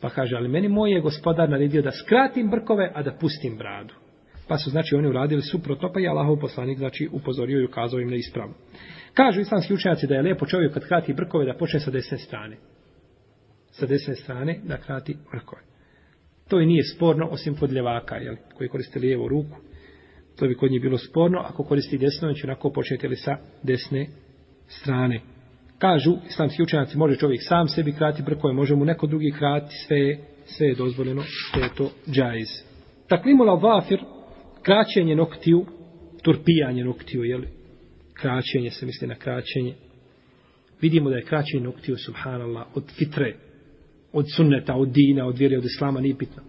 [0.00, 3.94] Pa kaže, ali meni moj je gospodar naredio da skratim brkove, a da pustim bradu.
[4.48, 8.10] Pa su znači oni uradili suprotno, pa je Allahov poslanik znači upozorio i ukazao im
[8.10, 8.54] na ispravu.
[9.14, 12.56] Kažu islamski učenjaci da je lepo čovjek kad krati brkove da počne sa desne strane
[13.78, 15.62] sa desne strane da krati vrkove.
[16.48, 19.56] To i nije sporno osim kod ljevaka, jel, koji koriste lijevu ruku.
[20.38, 24.06] To bi kod njih bilo sporno, ako koristi desno, će onako početi li sa desne
[24.68, 25.20] strane.
[25.78, 30.18] Kažu, islamski učenjaci, može čovjek sam sebi krati brkove, može mu neko drugi krati, sve,
[30.44, 32.48] sve je dozvoljeno, sve je to džajz.
[33.08, 34.00] Taklimula vafir,
[34.62, 35.66] kraćenje noktiju,
[36.22, 37.42] turpijanje noktiju, jel,
[38.12, 39.74] kraćenje se misli na kraćenje.
[40.80, 43.34] Vidimo da je kraćenje noktiju, subhanallah, od fitre,
[44.12, 46.42] od sunneta, od dina, od vjere, od islama, nije pitno.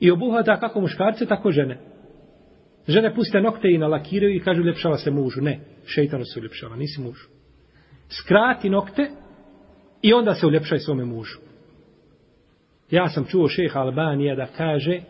[0.00, 1.78] I obuhvata kako muškarce, tako žene.
[2.88, 5.40] Žene puste nokte i nalakiraju i kažu ljepšava se mužu.
[5.40, 7.18] Ne, šeitano se uljepšava, nisi muž.
[8.08, 9.10] Skrati nokte
[10.02, 11.38] i onda se uljepšaj svome mužu.
[12.90, 15.00] Ja sam čuo šeha Albanija da kaže,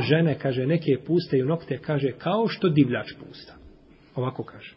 [0.00, 3.54] žene, kaže, neke puste i nokte, kaže, kao što divljač pusta.
[4.14, 4.74] Ovako kaže.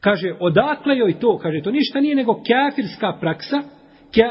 [0.00, 1.38] Kaže, odakle joj to?
[1.38, 3.62] Kaže, to ništa nije nego kafirska praksa,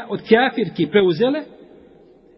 [0.08, 1.42] od kafirki preuzele,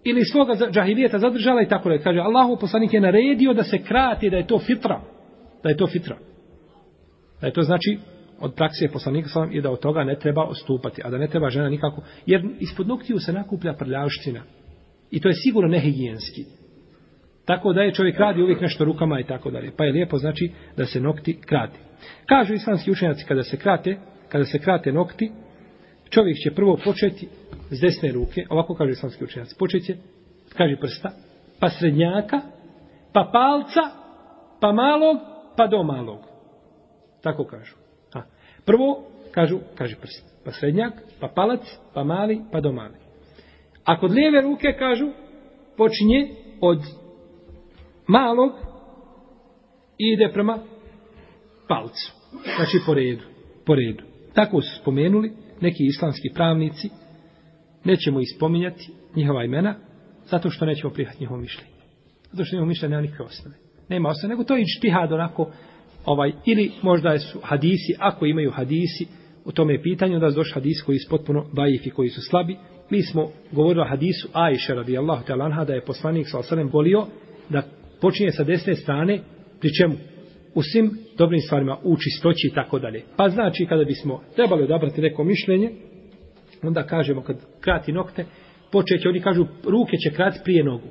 [0.04, 4.30] ili svoga džahilijeta zadržala i tako da kaže Allahu poslanik je naredio da se krati
[4.30, 5.00] da je to fitra.
[5.62, 6.16] Da je to fitra.
[7.40, 7.98] Da je to znači
[8.40, 11.50] od prakse poslanika sam i da od toga ne treba ostupati a da ne treba
[11.50, 14.42] žena nikako jer ispod noktiju se nakuplja prljavština.
[15.10, 16.44] I to je sigurno nehigijenski.
[17.44, 19.72] Tako da je čovjek radi uvijek nešto rukama i tako dalje.
[19.76, 21.78] Pa je lijepo znači da se nokti krati.
[22.26, 23.96] Kažu islamski učenjaci kada se krate
[24.28, 25.30] kada se krate nokti
[26.10, 27.28] čovjek će prvo početi
[27.70, 29.96] s desne ruke, ovako kaže islamski učenjac, počet će,
[30.56, 31.10] kaže prsta,
[31.60, 32.40] pa srednjaka,
[33.12, 33.80] pa palca,
[34.60, 35.16] pa malog,
[35.56, 36.18] pa do malog.
[37.22, 37.74] Tako kažu.
[38.14, 38.22] A,
[38.64, 41.60] prvo, kažu, kaže prst, pa srednjak, pa palac,
[41.94, 42.94] pa mali, pa do mali.
[43.84, 45.06] A kod lijeve ruke, kažu,
[45.76, 46.28] počinje
[46.60, 46.78] od
[48.06, 48.52] malog
[49.98, 50.58] i ide prema
[51.68, 52.12] palcu.
[52.56, 53.24] Znači po redu.
[53.66, 54.04] Po redu.
[54.34, 56.90] Tako su spomenuli neki islamski pravnici,
[57.84, 59.74] nećemo ispominjati njihova imena,
[60.24, 61.70] zato što nećemo prihvatiti njihovo mišljenje.
[62.32, 63.56] Zato što njihovo mišljenje nema nikakve osnove.
[63.88, 65.50] Nema osnove, nego to je ištihad onako,
[66.04, 69.06] ovaj, ili možda su hadisi, ako imaju hadisi,
[69.44, 72.56] u tome pitanju, da su došli hadisi koji su potpuno bajifi, koji su slabi.
[72.90, 77.06] Mi smo govorili o hadisu Ajše radijallahu ta'ala da je poslanik sa osanem volio
[77.48, 77.62] da
[78.00, 79.20] počinje sa desne strane,
[79.60, 79.94] pri čemu?
[80.54, 83.02] U svim dobrim stvarima, u čistoći i tako dalje.
[83.16, 85.70] Pa znači, kada bismo trebali odabrati neko mišljenje,
[86.62, 88.24] onda kažemo kad krati nokte,
[88.72, 90.88] počeće, oni kažu ruke će krati prije nogu.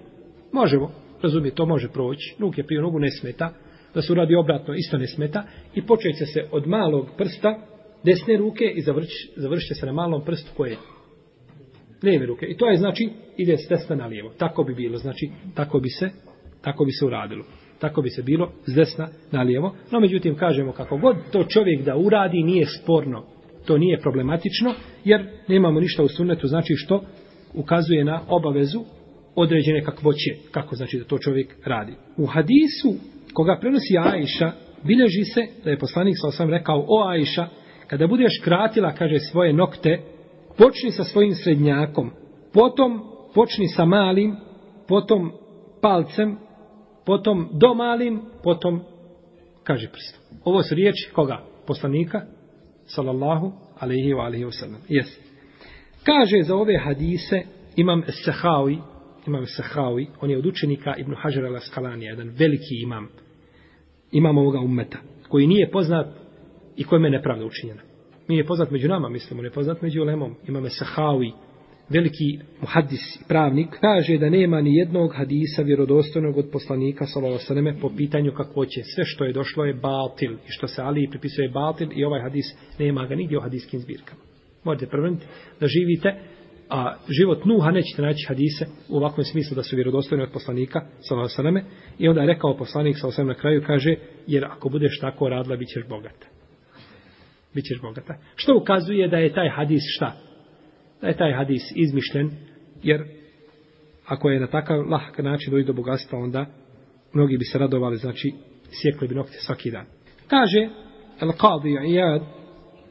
[0.53, 0.91] Možemo,
[1.21, 2.35] razumije, to može proći.
[2.39, 3.53] Ruke prije nogu ne smeta,
[3.93, 5.43] da se uradi obratno isto ne smeta
[5.75, 7.59] i počeće se od malog prsta
[8.03, 10.77] desne ruke i završi, završće se na malom prstu koje je
[12.03, 12.45] lijeve ruke.
[12.45, 14.33] I to je znači ide s desna na lijevo.
[14.37, 16.09] Tako bi bilo, znači tako bi se
[16.61, 17.43] tako bi se uradilo.
[17.79, 19.75] Tako bi se bilo s desna na lijevo.
[19.91, 23.25] No međutim kažemo kako god to čovjek da uradi nije sporno
[23.69, 27.03] to nije problematično, jer nemamo ništa u sunnetu, znači što
[27.53, 28.79] ukazuje na obavezu
[29.35, 31.93] određene kakvoće, kako znači da to čovjek radi.
[32.17, 32.93] U hadisu
[33.33, 34.51] koga prenosi Ajša,
[34.83, 37.47] bileži se da je poslanik sa osam rekao, o Ajša,
[37.87, 39.99] kada budeš kratila, kaže, svoje nokte,
[40.57, 42.11] počni sa svojim srednjakom,
[42.53, 43.01] potom
[43.35, 44.35] počni sa malim,
[44.87, 45.31] potom
[45.81, 46.37] palcem,
[47.09, 48.81] potom do malim, potom
[49.63, 50.21] kaže prstom.
[50.43, 51.43] Ovo su riječi koga?
[51.67, 52.21] Poslanika,
[52.85, 54.81] sallallahu alaihi wa alaihi wa sallam.
[54.89, 55.19] Yes.
[56.03, 57.41] Kaže za ove hadise
[57.75, 58.77] imam Sahawi,
[59.27, 63.07] imam Sahawi, on je od učenika Ibn Hajar al-Askalanija, jedan veliki imam,
[64.11, 64.97] imam ovoga ummeta,
[65.29, 66.07] koji nije poznat
[66.75, 67.81] i kojem je nepravda učinjena.
[68.27, 70.35] Nije poznat među nama, mislimo, ne poznat među ulemom.
[70.47, 71.31] Imam Sahawi,
[71.89, 78.31] veliki muhaddis pravnik, kaže da nema ni jednog hadisa vjerodostojnog od poslanika sallallahu po pitanju
[78.31, 82.05] kako će sve što je došlo je batil i što se Ali pripisuje batil i
[82.05, 82.45] ovaj hadis
[82.79, 84.21] nema ga nigdje u hadiskim zbirkama.
[84.63, 85.25] Možete prveniti
[85.59, 86.19] da živite
[86.69, 91.59] a život Nuha nećete naći hadise u ovakvom smislu da su vjerodostojni od poslanika sallallahu
[91.99, 93.95] i onda je rekao poslanik sallallahu na kraju kaže
[94.27, 96.27] jer ako budeš tako radila bićeš bogata.
[97.53, 98.15] Bićeš bogata.
[98.35, 100.28] Što ukazuje da je taj hadis šta?
[101.01, 102.31] Da je taj hadis izmišljen,
[102.83, 103.03] jer
[104.05, 106.45] ako je na takav lahk način doći do bogatstva, onda
[107.13, 108.33] mnogi bi se radovali, znači
[108.81, 109.85] sjekli bi nokte svaki dan.
[110.27, 110.69] Kaže
[111.21, 112.21] El Qadi Iyad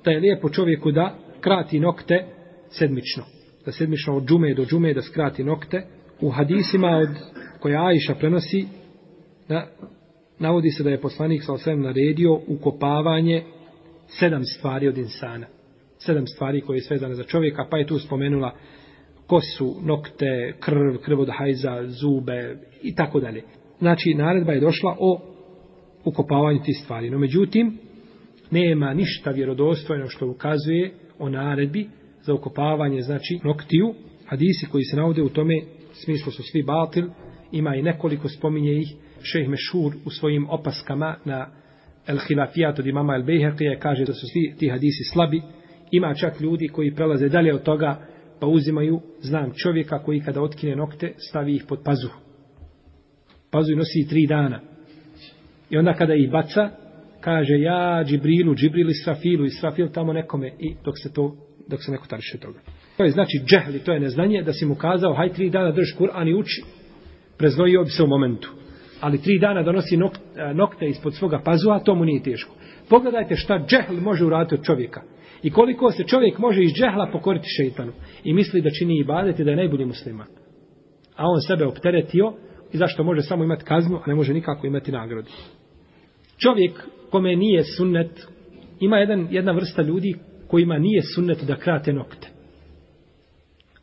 [0.04, 2.26] da je lijepo čovjeku da krati nokte
[2.70, 3.24] sedmično.
[3.64, 5.82] Da sedmično od džume do džume da skrati nokte.
[6.20, 7.08] U hadisima od
[7.60, 8.66] koja Aisha prenosi
[9.48, 9.68] da
[10.38, 13.42] navodi se da je poslanik sa osvijem naredio ukopavanje
[14.06, 15.46] sedam stvari od insana
[15.98, 18.54] sedam stvari koje je svezane za čovjeka, pa je tu spomenula
[19.26, 23.42] kosu, nokte, krv, krv od hajza, zube i tako dalje.
[23.78, 25.20] Znači, naredba je došla o
[26.04, 27.10] ukopavanju tih stvari.
[27.10, 27.78] No, međutim,
[28.50, 31.88] nema ništa vjerodostojno što ukazuje o naredbi
[32.22, 33.94] za ukopavanje, znači, noktiju.
[34.26, 35.54] Hadisi koji se navode u tome
[35.92, 37.08] smislu su svi batil,
[37.52, 41.50] ima i nekoliko spominje ih, šejh Mešur u svojim opaskama na
[42.06, 45.42] El Hilafijat od imama El Bejherqije kaže da su svi ti hadisi slabi,
[45.90, 48.06] Ima čak ljudi koji prelaze dalje od toga,
[48.40, 52.18] pa uzimaju, znam, čovjeka koji kada otkine nokte, stavi ih pod pazuhu.
[53.50, 54.60] Pazuh nosi tri dana.
[55.70, 56.70] I onda kada ih baca,
[57.20, 61.36] kaže ja Džibrilu, Džibril Israfilu, Israfil tamo nekome i dok se to,
[61.68, 62.58] dok se neko tariše toga.
[62.96, 65.96] To je znači džehli, to je neznanje da si mu kazao haj tri dana drž
[65.98, 66.62] Kur'an i uči.
[67.38, 68.52] Preznojio bi se u momentu.
[69.00, 72.54] Ali tri dana donosi e, nokte ispod svoga pazuha, to mu nije teško.
[72.88, 75.02] Pogledajte šta džehl može uraditi od čovjeka.
[75.42, 77.92] I koliko se čovjek može iz džehla pokoriti šeitanu.
[78.24, 80.26] I misli da čini ibadet i da je najbolji musliman.
[81.16, 82.32] A on sebe opteretio
[82.72, 85.30] i zašto može samo imati kaznu, a ne može nikako imati nagradu.
[86.38, 88.26] Čovjek kome nije sunnet
[88.80, 90.14] ima jedan, jedna vrsta ljudi
[90.48, 92.28] kojima nije sunnet da krate nokte.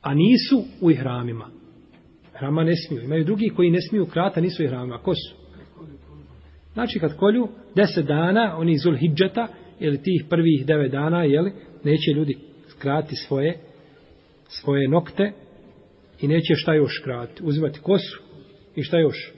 [0.02, 1.50] A nisu u ihramima.
[2.34, 3.04] Hrama ne smiju.
[3.04, 4.98] Imaju drugi koji ne smiju krata, nisu u ihramima.
[4.98, 5.45] Ko su?
[6.76, 9.48] Znači kad kolju deset dana, oni iz Zulhidžeta,
[9.80, 11.52] ili tih prvih devet dana, jeli,
[11.84, 13.60] neće ljudi skrati svoje
[14.48, 15.32] svoje nokte
[16.22, 17.44] i neće šta još krati.
[17.44, 18.22] Uzimati kosu
[18.76, 19.34] i šta još?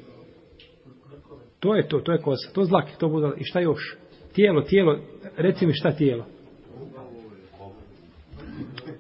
[1.60, 2.52] To je to, to je kosa.
[2.54, 3.36] To zlake, to budala.
[3.38, 3.98] I šta još?
[4.34, 5.00] Tijelo, tijelo.
[5.38, 6.26] Reci mi šta tijelo?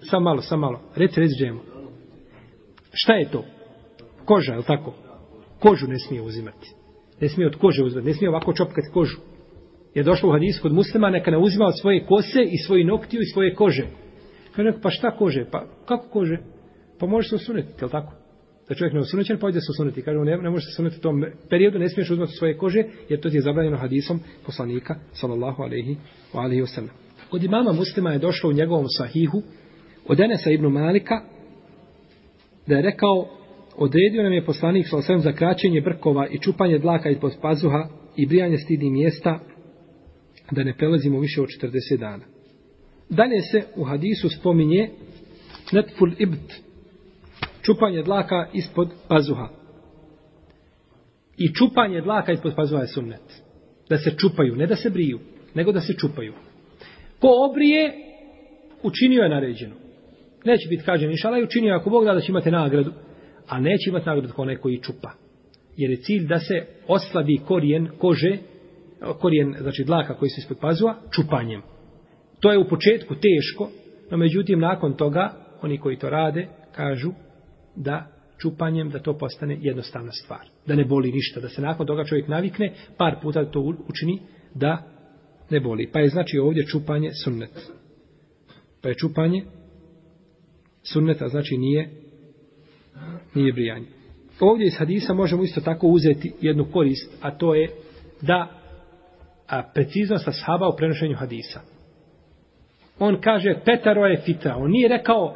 [0.09, 0.81] Sam malo, sam malo.
[0.95, 1.59] Reci, reci džemu.
[2.93, 3.45] Šta je to?
[4.25, 4.93] Koža, je li tako?
[5.59, 6.67] Kožu ne smije uzimati.
[7.21, 9.17] Ne smije od kože uzvati, Ne smije ovako čopkati kožu.
[9.93, 13.21] Je došlo u hadisu kod muslima, neka ne uzima od svoje kose i svoji noktiju
[13.21, 13.87] i svoje kože.
[14.55, 15.45] Kaže, pa šta kože?
[15.51, 16.37] Pa kako kože?
[16.99, 18.13] Pa može se osuneti, je tako?
[18.69, 20.01] Da čovjek ne osunećen, pa ide se osuneti.
[20.01, 23.19] Kaže, ne, ne može se osuneti u tom periodu, ne smiješ uzmati svoje kože, jer
[23.19, 25.97] to ti je zabranjeno hadisom poslanika, sallallahu alaihi
[26.33, 26.87] wa alaihi wa.
[27.29, 29.41] Kod imama muslima je došlo u njegovom sahihu,
[30.07, 31.21] od Enesa ibn Malika,
[32.67, 33.27] da je rekao,
[33.77, 38.25] odredio nam je poslanik sa osvijem za kraćenje brkova i čupanje dlaka ispod pazuha i
[38.25, 39.39] brijanje stidnih mjesta,
[40.51, 42.23] da ne prelazimo više od 40 dana.
[43.09, 44.89] Dalje se u hadisu spominje
[45.71, 46.53] netful ibt,
[47.61, 49.49] čupanje dlaka ispod pazuha.
[51.37, 53.41] I čupanje dlaka ispod pazuha je sunnet.
[53.89, 55.19] Da se čupaju, ne da se briju,
[55.53, 56.33] nego da se čupaju.
[57.19, 57.93] Ko obrije,
[58.83, 59.75] učinio je naređeno.
[60.45, 62.91] Neće biti kažen, inšala i učinio ako Bog da da će imate nagradu,
[63.47, 65.11] a neće imati nagradu kao onaj koji čupa.
[65.77, 68.37] Jer je cilj da se oslabi korijen kože,
[69.19, 71.61] korijen, znači dlaka koji se ispod pazua, čupanjem.
[72.39, 73.69] To je u početku teško,
[74.11, 77.11] no međutim nakon toga, oni koji to rade, kažu
[77.75, 78.07] da
[78.37, 80.47] čupanjem da to postane jednostavna stvar.
[80.67, 84.19] Da ne boli ništa, da se nakon toga čovjek navikne, par puta to učini,
[84.55, 84.83] da
[85.49, 85.89] ne boli.
[85.93, 87.71] Pa je znači ovdje čupanje sunnet.
[88.81, 89.43] Pa je čupanje
[90.83, 91.89] sunneta, znači nije
[93.33, 93.85] nije brijanje.
[94.39, 97.69] Ovdje iz hadisa možemo isto tako uzeti jednu korist, a to je
[98.21, 98.47] da
[99.47, 101.61] a, preciznost ashaba u prenošenju hadisa
[102.99, 104.55] on kaže Petaro je fitra.
[104.57, 105.35] On nije rekao,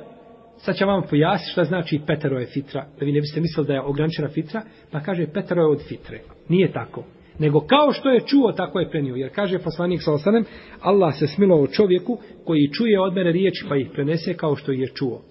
[0.57, 3.73] sad će vam pojasniti šta znači Petaro je fitra, da vi ne biste mislili da
[3.73, 6.21] je ograničena fitra, pa kaže Petaro je od fitre.
[6.49, 7.03] Nije tako.
[7.39, 9.15] Nego kao što je čuo, tako je prenio.
[9.15, 10.45] Jer kaže poslanik sa osanem,
[10.79, 14.71] Allah se smilo o čovjeku koji čuje od mene riječi, pa ih prenese kao što
[14.71, 15.21] je čuo.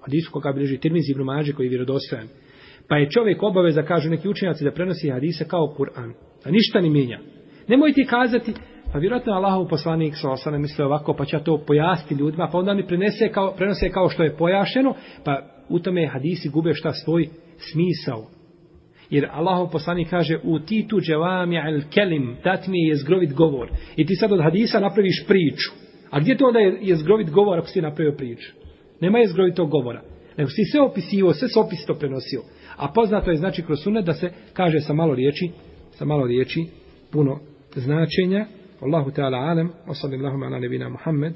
[0.00, 2.28] Hadis koga bilježi Tirmiz ibn Mađe koji je vjerodostojan.
[2.88, 6.12] Pa je čovjek obaveza, kažu neki učenjaci, da prenosi hadise kao Kur'an.
[6.44, 7.18] Da ništa ne mijenja.
[7.68, 8.54] Nemoj ti kazati,
[8.92, 12.74] Pa vjerojatno Allahov poslanik sa osana misle ovako, pa će to pojasniti ljudima, pa onda
[12.74, 17.28] mi prenese kao, prenose kao što je pojašeno, pa u tome hadisi gube šta svoj
[17.58, 18.26] smisao.
[19.10, 23.70] Jer Allahov poslanik kaže u titu dževami al kelim, dat mi je jezgrovit govor.
[23.96, 25.70] I ti sad od hadisa napraviš priču.
[26.10, 28.52] A gdje to onda je, jezgrovit govor ako si napravio priču?
[29.00, 30.02] Nema je zgrovitog govora.
[30.36, 32.42] Nego si sve opisivo, sve se opis to prenosio.
[32.76, 35.50] A poznato je znači kroz sunet da se kaže sa malo riječi,
[35.90, 36.66] sa malo riječi,
[37.12, 37.40] puno
[37.74, 38.46] značenja.
[38.80, 41.34] Allahu Teala alem, wa sallallahu ala nebina Muhammed,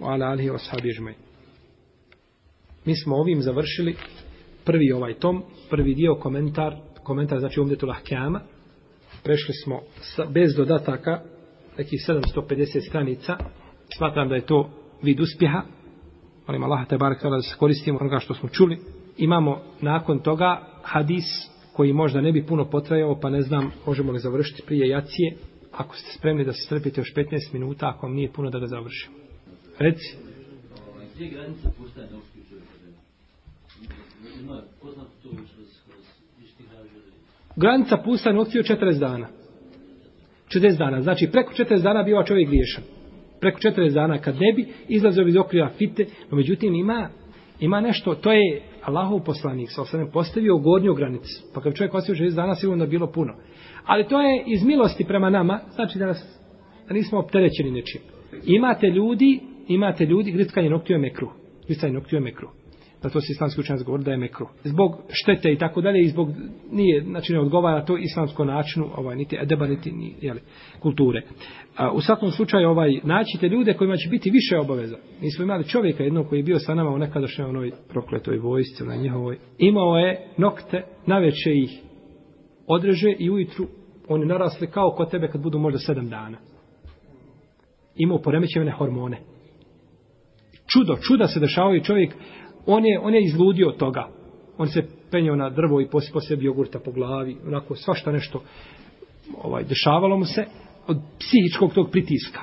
[0.00, 1.14] wa ala alihi wa sahabi žmej.
[2.84, 3.96] Mi smo ovim završili
[4.64, 8.40] prvi ovaj tom, prvi dio komentar, komentar znači ovdje tu lahkama.
[9.22, 11.22] Prešli smo sa, bez dodataka,
[11.78, 13.36] nekih 750 stranica.
[13.96, 14.70] Smatram da je to
[15.02, 15.62] vid uspjeha.
[16.46, 18.78] Molim Allah te barek da se koristimo onoga što smo čuli.
[19.16, 21.24] Imamo nakon toga hadis
[21.72, 25.36] koji možda ne bi puno potrajao, pa ne znam, možemo li završiti prije jacije,
[25.72, 28.66] ako ste spremni da se strpite još 15 minuta, ako vam nije puno da ga
[28.66, 29.16] završimo.
[29.78, 30.16] Reci.
[31.14, 31.90] Gdje je granica opštih
[38.38, 39.28] opštih je 40 dana.
[40.48, 41.02] 40 dana.
[41.02, 42.84] Znači, preko 40 dana biva čovjek griješan.
[43.40, 47.08] Preko 40 dana kad ne bi izlazio iz okriva fite, no međutim ima,
[47.60, 51.42] ima nešto, to je Allahov poslanik, sa osam postavio gornju granicu.
[51.54, 53.34] Pa kad čovjek ostavio 60 dana, sigurno bilo puno.
[53.84, 56.40] Ali to je iz milosti prema nama, znači da, nas,
[56.88, 58.00] da nismo opterećeni nečim.
[58.44, 61.30] Imate ljudi, imate ljudi, grickanje noktiju je mekruh.
[61.66, 62.50] Grickanje noktiju je mekruh.
[63.02, 64.46] Da to se islamski učenjac govori da je mekru.
[64.64, 66.28] Zbog štete i tako dalje, i zbog,
[66.70, 70.40] nije, znači ne odgovara to islamsko načinu, ovaj, niti edeba, niti ni, jeli,
[70.80, 71.22] kulture.
[71.76, 74.96] A, u svakom slučaju, ovaj, naćite ljude kojima će biti više obaveza.
[75.20, 78.84] Mi smo imali čovjeka jednog koji je bio sa nama u nekadašnjoj onoj prokletoj vojsci,
[78.84, 79.38] na njihovoj.
[79.58, 81.80] Imao je nokte, naveče ih
[82.66, 83.66] odreže i ujutru
[84.08, 86.38] oni narasli kao kod tebe kad budu možda sedam dana.
[87.96, 89.20] Imao poremećene hormone.
[90.72, 92.14] Čudo, čuda se dešavaju čovjek,
[92.66, 94.08] on je, on je izludio od toga.
[94.58, 98.42] On se penjao na drvo i posipao sebi jogurta po glavi, onako svašta nešto
[99.42, 100.44] ovaj, dešavalo mu se
[100.86, 102.40] od psihičkog tog pritiska.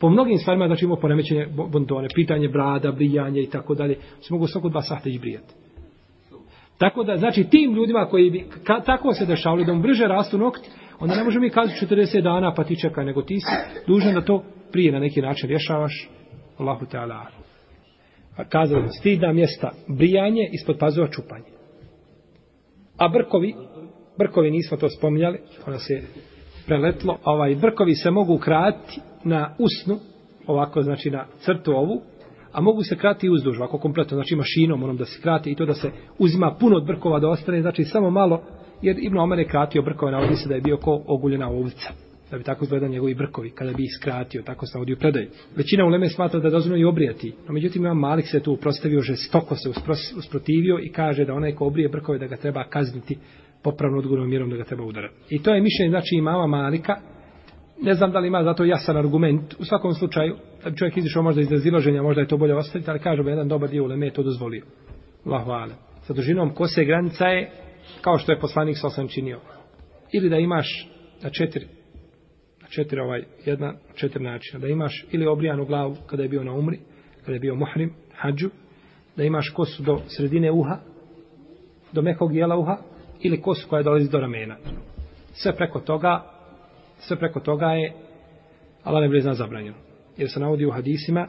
[0.00, 3.94] Po mnogim stvarima, znači imao poremećenje bontone, pitanje brada, brijanje i tako dalje.
[4.20, 5.46] Se mogu svako dva sahta izbrijati.
[5.46, 5.62] brijati.
[6.82, 10.38] Tako da, znači, tim ljudima koji bi ka, tako se dešavali, da mu brže rastu
[10.38, 10.68] nokti,
[11.00, 14.24] onda ne možemo mi kazati 40 dana pa ti čekaj, nego ti si dužan da
[14.24, 16.08] to prije na neki način rješavaš.
[16.58, 17.41] Allahu Teala.
[18.48, 21.44] Kazali, stidna mjesta, brijanje ispod pazova čupanje.
[22.98, 23.54] A brkovi,
[24.18, 26.02] brkovi nismo to spominjali, ona se
[26.66, 29.98] preletlo, ovaj, brkovi se mogu kratiti na usnu,
[30.46, 32.00] ovako znači na crtu ovu,
[32.52, 35.66] a mogu se krati uzduž, ovako kompletno, znači mašinom onom da se krati i to
[35.66, 38.42] da se uzima puno od brkova da ostane, znači samo malo,
[38.82, 41.92] jer Ibn Omer je kratio brkove, navodi se da je bio ko oguljena ovca,
[42.32, 45.28] da bi tako izgledali njegovi brkovi, kada bi ih skratio, tako se navodi predaj.
[45.56, 49.56] Većina uleme smatra da dozvoljno i obrijati, no međutim imam Malik se tu uprostavio, žestoko
[49.56, 49.68] se
[50.16, 53.18] usprotivio i kaže da onaj ko obrije brkove da ga treba kazniti
[53.62, 55.14] popravno odgovornom mjerom da ga treba udarati.
[55.30, 56.96] I to je mišljenje, znači imama Malika,
[57.82, 61.22] ne znam da li ima zato jasan argument, u svakom slučaju, da bi čovjek izišao
[61.22, 64.12] možda iz razilaženja, možda je to bolje ostaviti, ali kažemo, jedan dobar dio uleme je
[64.12, 64.64] to dozvolio.
[65.24, 65.72] Allahu.
[66.02, 67.50] Sa dužinom kose granica je
[68.00, 69.40] kao što je poslanik sa osam činio.
[70.12, 70.88] Ili da imaš
[71.22, 71.66] na četiri,
[72.74, 74.60] četiri ovaj, jedna, četiri načina.
[74.60, 76.78] Da imaš ili obrijanu glavu kada je bio na umri,
[77.20, 78.50] kada je bio muhrim, hađu,
[79.16, 80.78] da imaš kosu do sredine uha,
[81.92, 82.76] do mekog dijela uha,
[83.20, 84.56] ili kosu koja dolazi do ramena.
[85.32, 86.24] Sve preko toga,
[86.98, 87.92] sve preko toga je
[88.84, 89.76] Allah ne bude zna zabranjeno.
[90.16, 91.28] Jer se navodi u hadisima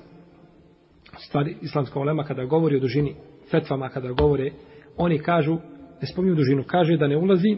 [1.18, 3.16] stvari islamskog olema kada govori o dužini
[3.52, 4.52] fetvama kada govore,
[4.98, 5.58] oni kažu,
[6.02, 7.58] ne spominju dužinu, kaže da ne ulazi,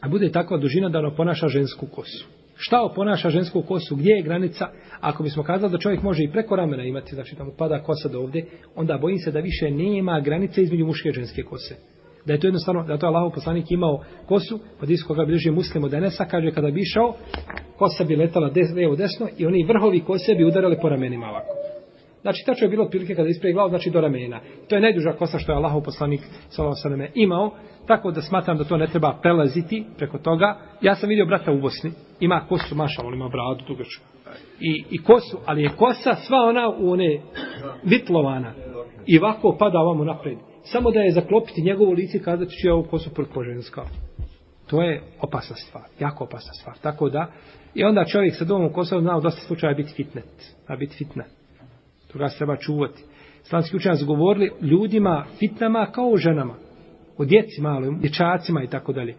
[0.00, 2.26] a bude takva dužina da ono ponaša žensku kosu.
[2.56, 4.66] Šta oponaša žensku kosu, gdje je granica?
[5.00, 8.08] Ako bismo kazali da čovjek može i preko ramena imati, znači da mu pada kosa
[8.08, 11.76] do ovdje, onda bojim se da više nema granice između muške i ženske kose
[12.26, 15.50] da je to jednostavno, da je to Allahov poslanik imao kosu, od isko koga bliži
[15.50, 17.14] muslim od Enesa, kaže kada bi išao,
[17.76, 21.65] kosa bi letala des, levo desno i oni vrhovi kose bi udarali po ramenima ovako.
[22.26, 24.40] Znači, tačno je bilo otprilike kada ispravi glavu, znači do ramena.
[24.68, 26.20] To je najduža kosa što je Allahov poslanik
[26.50, 27.10] s.a.v.
[27.14, 27.50] imao,
[27.86, 30.56] tako da smatram da to ne treba prelaziti preko toga.
[30.80, 34.04] Ja sam vidio brata u Bosni, ima kosu maša, on ima bradu dugačku.
[34.60, 37.20] I, I kosu, ali je kosa sva ona u one
[37.84, 38.52] vitlovana.
[39.06, 42.84] I ovako pada ovamo napred samo da je zaklopiti njegovo lice i kazati čija ovu
[42.84, 43.82] kosu prkoženska.
[44.66, 46.76] To je opasna stvar, jako opasna stvar.
[46.82, 47.26] Tako da,
[47.74, 50.54] i onda čovjek sa domom kosom znao dosta slučaja biti fitnet.
[50.66, 51.24] A biti fitna.
[52.16, 53.02] Toga se treba čuvati.
[53.42, 56.54] Islamski učenjaci govorili ljudima fitnama kao o ženama.
[57.18, 59.14] O djeci malo, dječacima i tako dalje.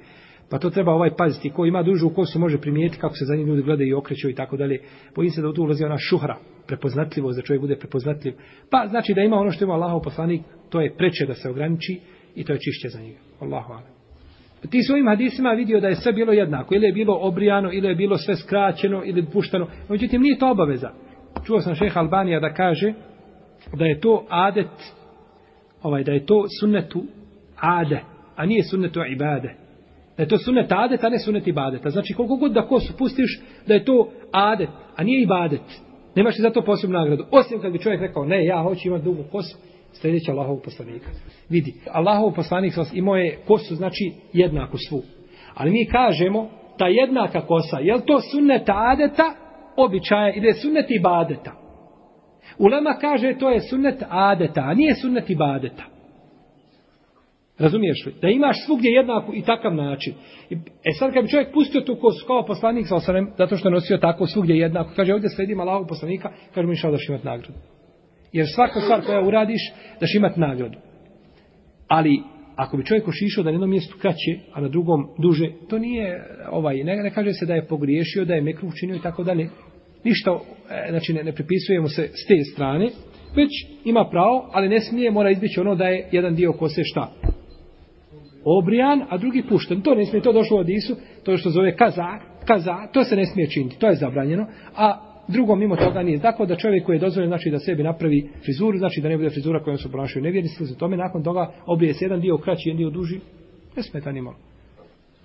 [0.49, 1.49] Pa to treba ovaj paziti.
[1.49, 4.35] Ko ima dužu kosu može primijeti kako se za njih ljudi gledaju i okreću i
[4.35, 4.79] tako dalje.
[5.15, 6.37] Bojim se da u tu ulazi ona šuhra,
[6.67, 8.33] prepoznatljivost, da čovjek bude prepoznatljiv.
[8.69, 11.99] Pa znači da ima ono što ima Allahov poslanik, to je preče da se ograniči
[12.35, 13.19] i to je čišće za njega.
[13.39, 13.87] Allahu ala.
[14.69, 16.75] Ti svojim hadisima vidio da je sve bilo jednako.
[16.75, 19.67] Ili je bilo obrijano, ili je bilo sve skraćeno, ili puštano.
[19.89, 20.91] Međutim, nije to obaveza.
[21.47, 22.93] Čuo sam šeha Albanija da kaže
[23.73, 24.93] da je to adet,
[25.81, 27.03] ovaj, da je to sunnetu
[27.55, 27.99] ade,
[28.35, 29.55] a nije sunnetu ibade.
[30.17, 31.89] Da je to sunnet adet, a ne sunnet ibadeta.
[31.89, 35.61] Znači, koliko god da kosu pustiš, da je to adet, a nije ibadet.
[36.15, 37.25] Nemaš ti za to posebnu nagradu.
[37.31, 39.57] Osim kad bi čovjek rekao, ne, ja hoću imati dugu kosu,
[39.93, 41.09] sljedeća Allahov poslanika.
[41.49, 45.01] Vidi, Allahov poslanik imao je kosu, znači jednaku svu.
[45.53, 49.46] Ali mi kažemo, ta jednaka kosa, je li to sunnet adeta,
[49.77, 51.51] običaja, ili je sunnet ibadeta?
[52.57, 55.83] Ulema kaže, to je sunnet adeta, a nije sunnet ibadeta.
[57.59, 58.13] Razumiješ li?
[58.21, 60.13] Da imaš svugdje jednaku i takav način.
[60.83, 63.71] E sad kad bi čovjek pustio tu kosu kao poslanik sa osanem, zato što je
[63.73, 67.53] nosio tako svugdje jednako, kaže ovdje sledim Allahov poslanika, kaže mi išao da imati nagradu.
[68.31, 69.61] Jer svako stvar koja uradiš,
[69.99, 70.77] daš imati nagradu.
[71.87, 72.21] Ali,
[72.55, 76.23] ako bi čovjek ošišao da na jednom mjestu kraće, a na drugom duže, to nije,
[76.51, 79.49] ovaj, ne, ne kaže se da je pogriješio, da je mekru učinio i tako dalje.
[80.07, 82.85] Ništa, e, znači ne, ne pripisujemo se s te strane,
[83.35, 83.51] već
[83.85, 87.11] ima pravo, ali ne smije, mora izbjeći ono da je jedan dio kose šta?
[88.43, 89.81] Obrijan, a drugi pušten.
[89.81, 92.07] To ne smije, to došlo od Isu, to što zove kaza,
[92.45, 94.45] kaza, to se ne smije činiti, to je zabranjeno,
[94.75, 94.85] a
[95.27, 96.19] drugo mimo toga nije.
[96.19, 99.29] Tako da čovjek koji je dozvoljen znači da sebi napravi frizuru, znači da ne bude
[99.29, 102.77] frizura kojom se ponašaju nevjernici, za tome nakon toga obrije se jedan dio kraći, jedan
[102.77, 103.19] dio duži,
[103.75, 104.37] ne smeta ni malo.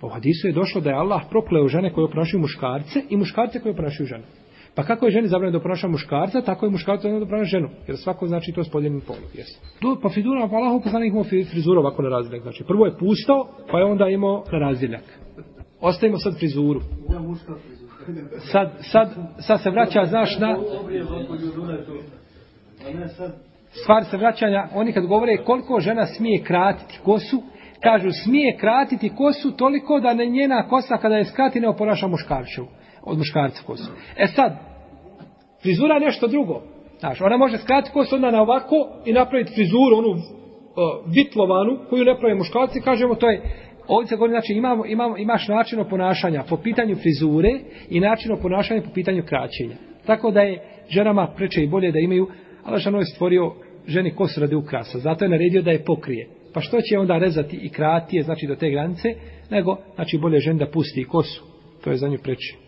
[0.01, 3.73] Po hadisu je došlo da je Allah prokleo žene koje oponašaju muškarce i muškarce koje
[3.73, 4.42] oponašaju žene.
[4.75, 7.69] Pa kako je ženi zabranjeno da oponaša muškarca, tako je muškarca zabranjeno da oponaša ženu.
[7.87, 9.23] Jer svako znači to s podjeljenim polom.
[9.35, 10.01] Yes.
[10.01, 12.41] Pa frizura, pa Allah poslanik imao frizuru ovako na razdiljak.
[12.41, 15.03] Znači prvo je pustao, pa je onda imao na razdiljak.
[15.81, 16.81] Ostavimo sad frizuru.
[18.51, 19.09] Sad, sad,
[19.39, 20.57] sad se vraća, znaš, na...
[23.81, 27.43] Stvar se vraćanja, oni kad govore koliko žena smije kratiti kosu,
[27.83, 32.67] kažu smije kratiti kosu toliko da ne njena kosa kada je skrati ne oponaša muškarčevu,
[33.03, 33.91] od muškarca kosu.
[34.17, 34.73] E sad,
[35.63, 36.61] Frizura je nešto drugo.
[36.99, 38.75] Znaš, ona može skratiti kosu onda na ovako
[39.05, 40.19] i napraviti frizuru, onu uh,
[41.15, 43.41] vitlovanu, koju ne prave muškarci, kažemo to je,
[43.87, 48.81] ovdje se govori, znači imamo, imamo, imaš način ponašanja po pitanju frizure i način ponašanja
[48.81, 49.75] po pitanju kraćenja.
[50.05, 52.27] Tako da je ženama preče i bolje da imaju,
[52.63, 53.51] ali ženo je stvorio
[53.87, 56.27] ženi kosu radi ukrasa, zato je naredio da je pokrije.
[56.53, 59.15] Pa što će onda rezati i kratije, znači do te granice,
[59.49, 61.43] nego, znači bolje žen da pusti kosu,
[61.83, 62.62] to je za nju preče.